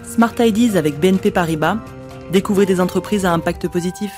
Smart 0.07 0.33
Ideas 0.39 0.77
avec 0.77 0.99
BNP 0.99 1.31
Paribas. 1.31 1.77
Découvrez 2.31 2.65
des 2.65 2.79
entreprises 2.79 3.25
à 3.25 3.33
impact 3.33 3.67
positif. 3.67 4.11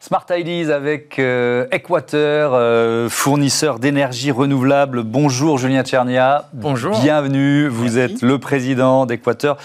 Smart 0.00 0.24
Ideas 0.30 0.74
avec 0.74 1.18
euh, 1.18 1.66
Equateur, 1.70 2.52
euh, 2.54 3.10
fournisseur 3.10 3.78
d'énergie 3.78 4.30
renouvelable. 4.30 5.02
Bonjour 5.02 5.58
Julien 5.58 5.82
Tchernia. 5.82 6.48
Bonjour. 6.54 6.98
Bienvenue. 6.98 7.68
Vous 7.68 7.98
êtes 7.98 8.22
le 8.22 8.38
président 8.38 9.04
d'Equateur, 9.04 9.58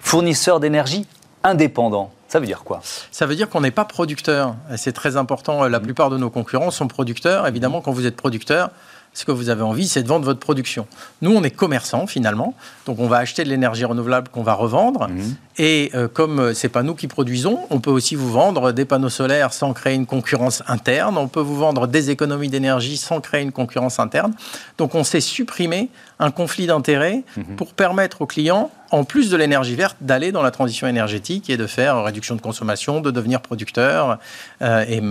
fournisseur 0.00 0.60
d'énergie 0.60 1.06
indépendant. 1.42 2.10
Ça 2.28 2.40
veut 2.40 2.46
dire 2.46 2.64
quoi? 2.64 2.80
Ça 3.10 3.26
veut 3.26 3.36
dire 3.36 3.48
qu'on 3.48 3.60
n'est 3.60 3.70
pas 3.70 3.84
producteur. 3.84 4.56
C'est 4.76 4.92
très 4.92 5.16
important. 5.16 5.68
La 5.68 5.80
plupart 5.80 6.10
de 6.10 6.18
nos 6.18 6.30
concurrents 6.30 6.70
sont 6.70 6.88
producteurs. 6.88 7.46
Évidemment, 7.46 7.80
quand 7.80 7.92
vous 7.92 8.06
êtes 8.06 8.16
producteur, 8.16 8.70
ce 9.16 9.24
que 9.24 9.32
vous 9.32 9.48
avez 9.48 9.62
envie, 9.62 9.88
c'est 9.88 10.02
de 10.02 10.08
vendre 10.08 10.26
votre 10.26 10.40
production. 10.40 10.86
Nous, 11.22 11.34
on 11.34 11.42
est 11.42 11.50
commerçant 11.50 12.06
finalement, 12.06 12.54
donc 12.84 12.98
on 13.00 13.08
va 13.08 13.16
acheter 13.16 13.44
de 13.44 13.48
l'énergie 13.48 13.86
renouvelable 13.86 14.28
qu'on 14.28 14.42
va 14.42 14.52
revendre. 14.52 15.08
Mhm. 15.08 15.36
Et 15.58 15.90
euh, 15.94 16.06
comme 16.06 16.38
euh, 16.38 16.54
c'est 16.54 16.68
pas 16.68 16.82
nous 16.82 16.94
qui 16.94 17.06
produisons, 17.06 17.60
on 17.70 17.80
peut 17.80 17.90
aussi 17.90 18.14
vous 18.14 18.30
vendre 18.30 18.72
des 18.72 18.84
panneaux 18.84 19.08
solaires 19.08 19.54
sans 19.54 19.72
créer 19.72 19.94
une 19.94 20.04
concurrence 20.04 20.62
interne. 20.66 21.16
On 21.16 21.28
peut 21.28 21.40
vous 21.40 21.56
vendre 21.56 21.86
des 21.86 22.10
économies 22.10 22.50
d'énergie 22.50 22.98
sans 22.98 23.22
créer 23.22 23.40
une 23.40 23.52
concurrence 23.52 23.98
interne. 23.98 24.34
Donc 24.76 24.94
on 24.94 25.02
sait 25.02 25.22
supprimer 25.22 25.88
un 26.18 26.30
conflit 26.30 26.66
d'intérêts 26.66 27.22
mhm. 27.36 27.56
pour 27.56 27.72
permettre 27.72 28.22
aux 28.22 28.26
clients, 28.26 28.70
en 28.90 29.04
plus 29.04 29.30
de 29.30 29.36
l'énergie 29.36 29.74
verte, 29.74 29.96
d'aller 30.00 30.32
dans 30.32 30.42
la 30.42 30.50
transition 30.50 30.86
énergétique 30.86 31.50
et 31.50 31.56
de 31.56 31.66
faire 31.66 32.04
réduction 32.04 32.36
de 32.36 32.40
consommation, 32.40 33.00
de 33.00 33.10
devenir 33.10 33.40
producteur. 33.40 34.18
Euh, 34.62 34.84
et... 34.88 35.02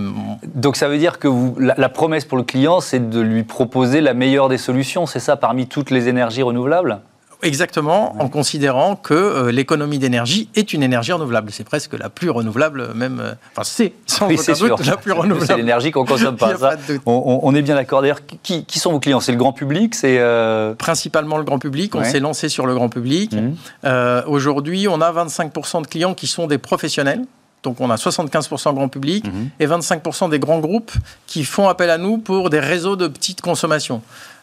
Donc 0.54 0.76
ça 0.76 0.88
veut 0.88 0.98
dire 0.98 1.18
que 1.18 1.28
vous, 1.28 1.56
la, 1.58 1.88
promesse 1.88 2.24
pour 2.24 2.38
le 2.38 2.44
client, 2.44 2.80
c'est 2.80 3.10
de 3.10 3.20
lui 3.20 3.44
proposer 3.44 3.95
la 4.00 4.14
meilleure 4.14 4.48
des 4.48 4.58
solutions, 4.58 5.06
c'est 5.06 5.20
ça, 5.20 5.36
parmi 5.36 5.66
toutes 5.66 5.90
les 5.90 6.08
énergies 6.08 6.42
renouvelables? 6.42 7.00
Exactement, 7.42 8.16
en 8.18 8.28
considérant 8.28 8.96
que 8.96 9.14
euh, 9.14 9.52
l'économie 9.52 9.98
d'énergie 9.98 10.48
est 10.54 10.72
une 10.72 10.82
énergie 10.82 11.12
renouvelable. 11.12 11.50
C'est 11.52 11.64
presque 11.64 11.92
la 11.92 12.08
plus 12.08 12.30
renouvelable, 12.30 12.94
même. 12.94 13.20
Euh, 13.20 13.34
enfin, 13.52 13.62
c'est 13.62 13.92
sans 14.06 14.26
aucun 14.26 14.52
doute 14.54 14.86
la 14.86 14.96
plus 14.96 15.12
renouvelable. 15.12 15.46
C'est 15.46 15.56
l'énergie 15.56 15.90
qu'on 15.90 16.04
ne 16.04 16.08
consomme 16.08 16.36
pas. 16.36 16.56
ça, 16.58 16.76
on, 17.04 17.54
est 17.54 17.62
bien 17.62 17.74
d'accord. 17.74 18.00
D'ailleurs, 18.00 18.20
qui, 18.42 18.78
sont 18.78 18.92
vos 18.92 19.00
clients? 19.00 19.20
C'est 19.20 19.32
le 19.32 19.38
grand 19.38 19.52
public 19.52 19.94
C'est 19.94 20.18
euh, 20.18 20.74
Principalement 20.74 21.36
le 21.36 21.44
grand 21.44 21.58
public. 21.58 21.94
On 21.94 22.04
s'est 22.04 22.20
lancé 22.20 22.48
sur 22.48 22.66
le 22.66 22.74
grand 22.74 22.88
public. 22.88 23.34
Mmh. 23.34 24.22
Aujourd'hui, 24.26 24.88
on 24.88 25.00
a 25.00 25.12
25% 25.12 25.82
de 25.82 25.86
clients 25.86 26.14
qui 26.14 26.26
sont 26.26 26.46
des 26.46 26.58
professionnels. 26.58 27.22
Donc 27.62 27.80
on 27.80 27.90
a 27.90 27.96
75% 27.96 28.74
grand 28.74 28.88
public 28.88 29.26
mmh. 29.26 29.30
et 29.60 29.66
25% 29.66 30.30
des 30.30 30.38
grands 30.38 30.60
groupes 30.60 30.92
qui 31.26 31.44
font 31.44 31.68
appel 31.68 31.90
à 31.90 31.98
nous 31.98 32.18
pour 32.18 32.50
des 32.50 32.60
réseaux 32.60 32.96
de 32.96 33.08
petite 33.08 33.40
consommation. 33.40 34.02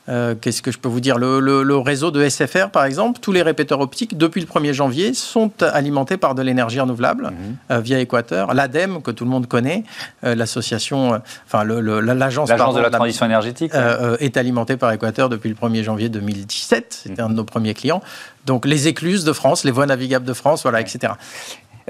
Euh, 0.09 0.35
qu'est-ce 0.39 0.61
que 0.61 0.71
je 0.71 0.77
peux 0.77 0.89
vous 0.89 0.99
dire? 0.99 1.17
Le, 1.17 1.77
réseau 1.77 2.11
de 2.11 2.27
SFR, 2.27 2.69
par 2.69 2.85
exemple, 2.85 3.19
tous 3.21 3.31
les 3.31 3.41
répéteurs 3.41 3.79
optiques, 3.79 4.17
depuis 4.17 4.41
le 4.41 4.47
1er 4.47 4.73
janvier, 4.73 5.13
sont 5.13 5.51
alimentés 5.61 6.17
par 6.17 6.35
de 6.35 6.41
l'énergie 6.41 6.79
renouvelable 6.79 7.25
mhm. 7.25 7.55
euh, 7.71 7.79
via 7.79 7.99
Équateur. 7.99 8.53
L'ADEME, 8.53 9.01
que 9.01 9.11
tout 9.11 9.23
le 9.23 9.29
monde 9.29 9.47
connaît, 9.47 9.83
euh, 10.23 10.35
l'association, 10.35 11.21
enfin 11.45 11.63
l'agence 11.63 12.49
de 12.49 12.81
la 12.81 12.89
transition 12.89 13.25
énergétique, 13.25 13.71
est 14.19 14.37
alimentée 14.37 14.77
par 14.77 14.91
Équateur 14.91 15.29
depuis 15.29 15.49
le 15.49 15.55
1er 15.55 15.83
janvier 15.83 16.09
2017. 16.09 17.01
C'était 17.03 17.21
un 17.21 17.29
de 17.29 17.35
nos 17.35 17.43
premiers 17.43 17.73
clients. 17.73 18.01
Donc 18.45 18.65
les 18.65 18.87
écluses 18.87 19.23
de 19.23 19.31
France, 19.31 19.63
les 19.63 19.71
voies 19.71 19.85
navigables 19.85 20.25
de 20.25 20.33
France, 20.33 20.63
voilà, 20.63 20.81
etc. 20.81 21.13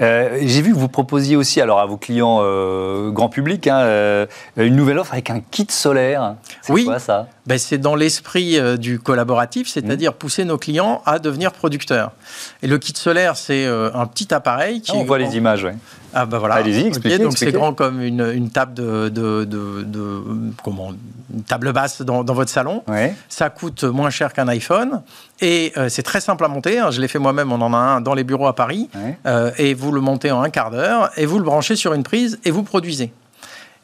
Euh, 0.00 0.38
j'ai 0.42 0.62
vu 0.62 0.72
que 0.72 0.78
vous 0.78 0.88
proposiez 0.88 1.36
aussi, 1.36 1.60
alors 1.60 1.78
à 1.78 1.86
vos 1.86 1.96
clients 1.96 2.40
euh, 2.42 3.10
grand 3.10 3.28
public, 3.28 3.66
hein, 3.66 3.78
euh, 3.78 4.26
une 4.56 4.76
nouvelle 4.76 4.98
offre 4.98 5.12
avec 5.12 5.30
un 5.30 5.40
kit 5.40 5.66
solaire. 5.68 6.36
C'est 6.62 6.72
oui. 6.72 6.84
quoi 6.84 6.98
ça? 6.98 7.28
Ben, 7.46 7.58
C'est 7.58 7.78
dans 7.78 7.94
l'esprit 7.94 8.58
du 8.78 8.98
collaboratif, 8.98 9.68
c'est-à-dire 9.68 10.12
mmh. 10.12 10.16
pousser 10.16 10.44
nos 10.44 10.58
clients 10.58 11.02
à 11.06 11.18
devenir 11.18 11.52
producteurs. 11.52 12.12
Et 12.62 12.66
le 12.66 12.78
kit 12.78 12.94
solaire, 12.96 13.36
c'est 13.36 13.66
un 13.66 14.06
petit 14.06 14.32
appareil 14.32 14.80
qui. 14.80 14.92
Ah, 14.92 14.98
on 14.98 15.04
voit 15.04 15.18
les 15.18 15.36
images, 15.36 15.64
oui. 15.64 15.72
Ah 16.14 16.26
bah 16.26 16.38
voilà. 16.38 16.54
Allez-y, 16.54 16.86
expliquez. 16.86 17.18
donc 17.18 17.36
c'est 17.36 17.50
grand 17.50 17.74
comme 17.74 18.00
une, 18.00 18.30
une 18.32 18.50
table 18.50 18.74
de, 18.74 19.08
de, 19.08 19.44
de, 19.44 20.22
comment 20.62 20.92
une 21.34 21.42
table 21.42 21.72
basse 21.72 22.02
dans, 22.02 22.22
dans 22.22 22.34
votre 22.34 22.50
salon. 22.50 22.84
Ouais. 22.86 23.14
Ça 23.28 23.50
coûte 23.50 23.82
moins 23.82 24.10
cher 24.10 24.32
qu'un 24.32 24.46
iPhone 24.46 25.02
et 25.40 25.72
euh, 25.76 25.88
c'est 25.88 26.04
très 26.04 26.20
simple 26.20 26.44
à 26.44 26.48
monter. 26.48 26.78
Hein. 26.78 26.92
Je 26.92 27.00
l'ai 27.00 27.08
fait 27.08 27.18
moi-même. 27.18 27.50
On 27.50 27.60
en 27.60 27.74
a 27.74 27.76
un 27.76 28.00
dans 28.00 28.14
les 28.14 28.22
bureaux 28.22 28.46
à 28.46 28.54
Paris 28.54 28.88
euh, 29.26 29.50
et 29.58 29.74
vous 29.74 29.90
le 29.90 30.00
montez 30.00 30.30
en 30.30 30.40
un 30.40 30.50
quart 30.50 30.70
d'heure 30.70 31.10
et 31.16 31.26
vous 31.26 31.38
le 31.38 31.44
branchez 31.44 31.74
sur 31.74 31.94
une 31.94 32.04
prise 32.04 32.38
et 32.44 32.52
vous 32.52 32.62
produisez. 32.62 33.12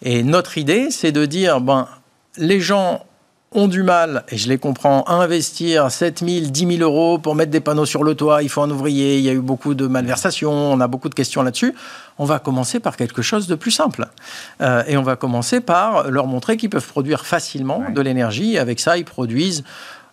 Et 0.03 0.23
notre 0.23 0.57
idée, 0.57 0.91
c'est 0.91 1.13
de 1.13 1.27
dire 1.27 1.61
ben 1.61 1.89
les 2.37 2.61
gens 2.61 3.05
ont 3.53 3.67
du 3.67 3.83
mal, 3.83 4.23
et 4.29 4.37
je 4.37 4.49
les 4.49 4.59
comprends, 4.59 5.03
à 5.03 5.15
investir 5.15 5.91
7 5.91 6.21
000, 6.25 6.47
10 6.47 6.77
000 6.77 6.83
euros 6.83 7.19
pour 7.19 7.35
mettre 7.35 7.51
des 7.51 7.61
panneaux 7.61 7.85
sur 7.85 8.05
le 8.05 8.15
toit, 8.15 8.45
il 8.45 8.49
faut 8.49 8.63
un 8.63 8.71
ouvrier, 8.71 9.19
il 9.19 9.25
y 9.25 9.29
a 9.29 9.33
eu 9.33 9.41
beaucoup 9.41 9.75
de 9.75 9.89
malversations, 9.89 10.53
on 10.53 10.79
a 10.81 10.87
beaucoup 10.87 11.09
de 11.09 11.15
questions 11.15 11.43
là-dessus. 11.43 11.75
On 12.19 12.25
va 12.27 12.39
commencer 12.39 12.79
par 12.79 12.97
quelque 12.97 13.23
chose 13.23 13.49
de 13.49 13.57
plus 13.57 13.73
simple. 13.73 14.07
Euh, 14.61 14.85
et 14.87 14.97
on 14.97 15.03
va 15.03 15.17
commencer 15.17 15.61
par 15.61 16.11
leur 16.11 16.27
montrer 16.27 16.57
qu'ils 16.57 16.71
peuvent 16.71 16.87
produire 16.87 17.27
facilement 17.27 17.83
de 17.93 18.01
l'énergie. 18.01 18.57
Avec 18.57 18.79
ça, 18.79 18.99
ils 18.99 19.05
produisent 19.05 19.65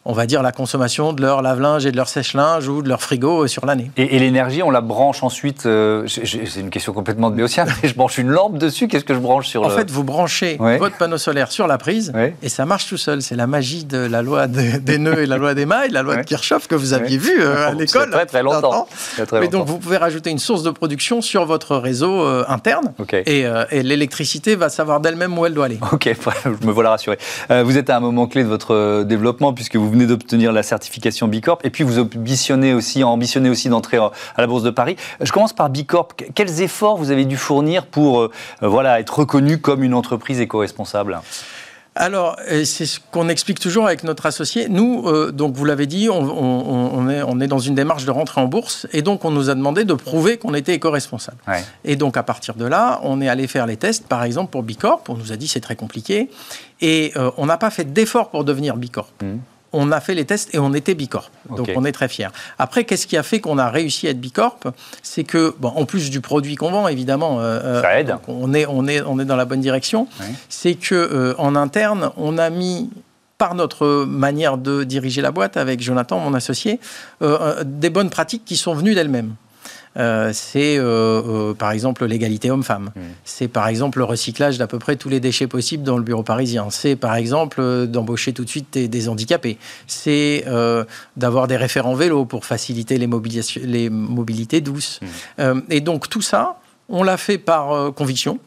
on 0.10 0.13
va 0.13 0.26
dire, 0.26 0.41
la 0.41 0.54
consommation 0.54 1.12
de 1.12 1.22
leur 1.22 1.41
lave-linge 1.41 1.86
et 1.86 1.91
de 1.91 1.98
leur 1.98 2.08
sèche-linge 2.08 2.70
ou 2.70 2.82
de 2.82 2.88
leur 2.88 3.02
frigo 3.02 3.43
euh, 3.43 3.48
sur 3.48 3.65
l'année. 3.65 3.91
Et, 3.98 4.17
l'énergie, 4.20 4.63
on 4.63 4.72
la 4.72 4.80
branche 4.80 5.22
ensuite, 5.22 5.65
euh, 5.65 6.08
c'est 6.08 6.62
une 6.62 6.70
question 6.70 6.93
complètement 6.93 7.30
de 7.30 7.36
béotien, 7.36 7.65
mais 7.84 7.89
je 7.89 7.93
branche 7.93 8.17
une 8.17 8.30
lampe 8.30 8.58
dessus, 8.58 8.88
qu'est-ce 8.88 9.04
que 9.04 9.13
je 9.13 9.20
branche 9.20 9.48
sur 9.48 9.63
En 9.65 9.70
fait, 9.70 9.91
vous 9.91 10.06
branchez 10.06 10.58
votre 10.80 10.98
panneau 10.98 11.17
solaire 11.17 11.52
sur 11.52 11.67
la 11.67 11.78
prise 11.78 12.13
et 12.41 12.50
ça 12.50 12.65
marche 12.65 12.88
tout 12.88 12.98
seul. 12.98 13.22
C'est 13.22 13.36
la 13.36 13.48
magie 13.48 13.84
de 13.84 13.98
la 13.98 14.22
loi 14.22 14.48
des 14.48 14.98
nœuds 14.98 15.24
et 15.24 15.26
la 15.26 15.38
loi 15.38 15.54
des 15.54 15.65
mailles, 15.65 15.91
la 15.91 16.04
loi 16.04 16.15
de 16.15 16.24
Kirchhoff 16.24 16.67
que 16.67 16.76
vous 16.76 16.93
aviez 16.93 17.17
vue 17.17 17.41
euh, 17.41 17.67
à 17.67 17.74
l'école. 17.74 18.10
Très 18.10 18.26
très 18.26 18.43
longtemps. 18.43 18.88
Mais 19.34 19.50
donc 19.50 19.67
vous 19.67 19.78
pouvez 19.78 19.98
rajouter 19.98 20.30
une 20.30 20.39
source 20.39 20.63
de 20.63 20.72
production 20.72 21.22
sur 21.22 21.46
votre 21.46 21.76
réseau 21.76 22.26
interne 22.48 22.93
et, 23.12 23.46
et 23.72 23.84
l'électricité 23.84 24.56
va 24.56 24.70
savoir 24.70 25.02
d'elle-même 25.02 25.38
où 25.38 25.46
elle 25.46 25.54
doit 25.54 25.65
aller. 25.65 25.80
Ok, 25.91 26.10
je 26.46 26.65
me 26.65 26.72
voilà 26.72 26.91
rassuré. 26.91 27.17
vous 27.50 27.78
êtes 27.78 27.89
à 27.89 27.98
un 27.98 28.00
moment 28.00 28.28
clé 28.28 28.43
de 28.43 28.48
votre 28.48 29.04
développement 29.04 29.54
puisque 29.54 29.76
vous 29.76 29.89
venez 29.89 29.97
d'obtenir 30.06 30.52
la 30.52 30.64
certification 30.64 31.28
Bicorp 31.28 31.60
et 31.64 31.70
puis 31.70 31.84
vous 31.84 32.00
ambitionnez 32.00 32.74
aussi, 32.74 33.04
ambitionnez 33.04 33.50
aussi 33.50 33.70
d'entrer 33.70 33.98
à 33.98 34.12
la 34.38 34.48
Bourse 34.48 34.64
de 34.64 34.70
Paris. 34.70 34.96
Je 35.22 35.32
commence 35.32 35.54
par 35.54 35.70
Bicorp. 35.70 36.10
Quels 36.36 36.62
efforts 36.62 36.98
vous 36.98 37.12
avez 37.12 37.26
dû 37.26 37.38
fournir 37.38 37.86
pour 37.86 38.22
euh, 38.22 38.32
voilà, 38.62 39.00
être 39.00 39.20
reconnu 39.20 39.60
comme 39.60 39.84
une 39.84 39.94
entreprise 39.94 40.40
éco-responsable? 40.40 41.20
Alors, 41.98 42.36
c'est 42.64 42.86
ce 42.86 43.00
qu'on 43.00 43.28
explique 43.28 43.60
toujours 43.60 43.88
avec 43.88 44.04
notre 44.04 44.28
associé. 44.28 44.70
Nous, 44.70 45.04
euh, 45.08 45.32
donc 45.32 45.56
vous 45.56 45.66
l'avez 45.66 45.88
dit, 45.88 46.10
on, 46.12 47.10
est, 47.10 47.24
on, 47.24 47.40
est, 47.40 47.48
dans 47.48 47.58
une 47.58 47.74
démarche 47.74 48.06
de 48.06 48.12
rentrée 48.12 48.40
en 48.40 48.46
bourse 48.46 48.86
et 48.94 49.02
donc 49.02 49.26
on 49.26 49.32
nous 49.32 49.50
a 49.50 49.56
demandé 49.56 49.84
de 49.84 49.96
prouver 49.96 50.38
qu'on 50.38 50.54
était 50.54 50.76
éco-responsable. 50.76 51.38
Et 51.84 51.96
donc 51.96 52.16
à 52.16 52.24
partir 52.24 52.54
de 52.54 52.66
là, 52.66 53.00
on 53.02 53.20
est 53.20 53.28
allé 53.28 53.48
faire 53.48 53.66
les 53.66 53.78
tests, 53.78 54.08
par 54.08 54.24
exemple 54.24 54.52
pour 54.52 54.62
Bicorp. 54.62 55.02
On 55.10 55.16
nous 55.16 55.32
a 55.32 55.38
dit 55.38 55.48
c'est 55.48 55.60
très 55.60 55.76
compliqué 55.76 56.30
et 56.82 57.14
euh, 57.16 57.32
on 57.38 57.48
n'a 57.48 57.58
pas 57.58 57.72
fait 57.72 57.92
d'effort 57.92 58.30
pour 58.30 58.44
devenir 58.44 58.78
Bicorp. 58.78 59.10
Mmh 59.24 59.38
on 59.78 59.92
a 59.92 60.00
fait 60.00 60.16
les 60.16 60.26
tests 60.26 60.54
et 60.56 60.60
on 60.60 60.74
était 60.74 60.96
Bicorp. 60.96 61.30
Donc 61.56 61.70
on 61.76 61.86
est 61.86 61.92
très 61.92 62.08
fiers. 62.08 62.30
Après, 62.58 62.84
qu'est-ce 62.84 63.06
qui 63.06 63.16
a 63.16 63.24
fait 63.24 63.40
qu'on 63.40 63.60
a 63.60 63.70
réussi 63.70 64.08
à 64.08 64.10
être 64.10 64.20
Bicorp? 64.20 64.60
C'est 65.04 65.24
que, 65.24 65.54
bon, 65.60 65.70
en 65.70 65.86
plus 65.86 66.10
du 66.10 66.20
produit 66.20 66.56
qu'on 66.56 66.72
vend, 66.72 66.88
évidemment, 66.88 67.40
euh, 67.40 67.60
euh, 67.63 67.82
Ça 67.82 68.00
aide. 68.00 68.16
on, 68.28 68.54
est, 68.54 68.66
on, 68.66 68.88
est, 68.88 69.02
on 69.02 69.20
est 69.20 69.26
dans 69.26 69.36
la 69.36 69.46
bonne 69.46 69.62
direction. 69.62 70.08
C'est 70.50 70.74
que 70.74 70.96
euh, 70.96 71.36
en 71.38 71.56
interne, 71.56 72.12
on 72.18 72.38
a 72.40 72.50
mis 72.50 72.90
par 73.38 73.54
notre 73.54 74.06
manière 74.06 74.58
de 74.58 74.84
diriger 74.84 75.22
la 75.22 75.30
boîte 75.30 75.58
avec 75.58 75.80
Jonathan, 75.80 76.20
mon 76.20 76.34
associé, 76.34 76.80
des 77.22 77.92
bonnes 77.92 78.10
pratiques 78.10 78.46
qui 78.46 78.58
sont 78.58 78.74
venues 78.74 78.96
d'elles-mêmes. 78.96 79.36
Euh, 79.98 80.32
c'est 80.34 80.78
euh, 80.78 80.84
euh, 80.84 81.54
par 81.54 81.72
exemple 81.72 82.06
l'égalité 82.06 82.52
homme-femme. 82.52 82.92
Mmh. 82.96 83.02
C'est 83.24 83.48
par 83.48 83.68
exemple 83.68 83.98
le 84.00 84.04
recyclage 84.04 84.58
d'à 84.58 84.68
peu 84.68 84.80
près 84.80 84.96
tous 84.96 85.10
les 85.10 85.20
déchets 85.20 85.48
possibles 85.48 85.84
dans 85.84 85.98
le 85.98 86.04
bureau 86.04 86.24
parisien. 86.24 86.68
C'est 86.70 86.96
par 86.96 87.16
exemple 87.16 87.88
d'embaucher 87.88 88.34
tout 88.34 88.44
de 88.44 88.50
suite 88.50 88.78
des, 88.78 89.10
handicapés. 89.10 89.58
C'est 89.88 90.46
d'avoir 91.16 91.48
des 91.48 91.58
référents 91.58 91.94
vélo 91.94 92.26
pour 92.26 92.46
faciliter 92.46 92.98
les, 92.98 93.08
les 93.64 93.90
mobilités 93.90 94.62
douces. 94.62 95.00
Mmh. 95.38 95.60
et 95.70 95.82
donc 95.82 96.10
tout 96.10 96.22
ça, 96.22 96.60
on 96.90 97.04
l'a 97.04 97.18
fait 97.18 97.38
par 97.38 97.94
conviction. 97.94 98.40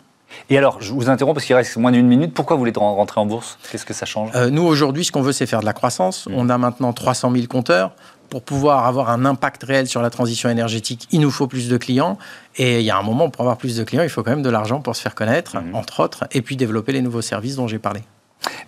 Et 0.48 0.58
alors, 0.58 0.80
je 0.80 0.92
vous 0.92 1.08
interromps 1.08 1.34
parce 1.34 1.46
qu'il 1.46 1.56
reste 1.56 1.76
moins 1.76 1.90
d'une 1.90 2.06
minute. 2.06 2.32
Pourquoi 2.34 2.56
vous 2.56 2.60
voulez 2.60 2.72
rentrer 2.76 3.20
en 3.20 3.26
bourse? 3.26 3.58
Qu'est-ce 3.70 3.84
que 3.84 3.94
ça 3.94 4.06
change? 4.06 4.30
Nous, 4.50 4.62
aujourd'hui, 4.62 5.04
ce 5.04 5.10
qu'on 5.10 5.22
veut, 5.22 5.32
c'est 5.32 5.46
faire 5.46 5.60
de 5.60 5.66
la 5.66 5.72
croissance. 5.72 6.26
Mm. 6.26 6.34
On 6.36 6.48
a 6.48 6.58
maintenant 6.58 6.92
300 6.92 7.32
000 7.32 7.46
compteurs 7.46 7.92
pour 8.30 8.42
pouvoir 8.42 8.86
avoir 8.86 9.10
un 9.10 9.24
impact 9.24 9.64
réel 9.64 9.86
sur 9.86 10.00
la 10.00 10.08
transition 10.08 10.48
énergétique, 10.48 11.08
il 11.10 11.20
nous 11.20 11.30
faut 11.30 11.46
plus 11.46 11.68
de 11.68 11.76
clients. 11.76 12.16
Et 12.56 12.80
il 12.80 12.84
y 12.84 12.90
a 12.90 12.96
un 12.96 13.02
moment, 13.02 13.28
pour 13.28 13.42
avoir 13.42 13.56
plus 13.56 13.76
de 13.76 13.84
clients, 13.84 14.02
il 14.02 14.08
faut 14.08 14.22
quand 14.22 14.30
même 14.30 14.42
de 14.42 14.50
l'argent 14.50 14.80
pour 14.80 14.96
se 14.96 15.02
faire 15.02 15.14
connaître, 15.14 15.56
mhm. 15.56 15.74
entre 15.74 16.00
autres, 16.00 16.24
et 16.32 16.40
puis 16.40 16.56
développer 16.56 16.92
les 16.92 17.02
nouveaux 17.02 17.22
services 17.22 17.56
dont 17.56 17.66
j'ai 17.66 17.78
parlé. 17.78 18.00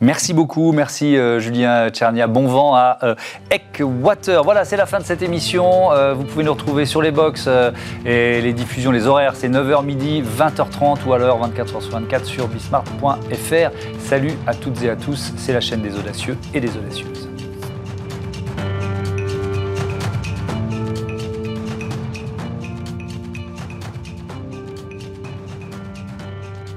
Merci 0.01 0.35
beaucoup, 0.35 0.73
merci 0.73 1.17
euh, 1.17 1.39
Julien 1.39 1.89
Tchernia. 1.89 2.27
Bon 2.27 2.47
vent 2.47 2.75
à 2.75 2.99
euh, 3.03 3.15
Eckwater. 3.51 4.43
Voilà, 4.43 4.65
c'est 4.65 4.77
la 4.77 4.85
fin 4.85 4.99
de 4.99 5.05
cette 5.05 5.23
émission. 5.23 5.93
Euh, 5.93 6.13
vous 6.13 6.25
pouvez 6.25 6.45
nous 6.45 6.53
retrouver 6.53 6.85
sur 6.85 7.01
les 7.01 7.11
box 7.11 7.49
et 8.05 8.41
les 8.41 8.53
diffusions, 8.53 8.91
les 8.91 9.07
horaires, 9.07 9.35
c'est 9.35 9.49
9h 9.49 9.85
midi, 9.85 10.23
20h30 10.23 11.07
ou 11.07 11.13
alors 11.15 11.49
24h 11.49 11.81
sur 11.81 11.93
24 11.93 12.25
sur 12.27 12.49
bismart.fr. 12.49 13.71
Salut 13.99 14.33
à 14.47 14.55
toutes 14.55 14.83
et 14.83 14.91
à 14.91 14.97
tous, 14.97 15.33
c'est 15.37 15.53
la 15.53 15.61
chaîne 15.61 15.81
des 15.83 15.97
audacieux 15.97 16.37
et 16.53 16.61
des 16.61 16.77
audacieuses. 16.77 17.32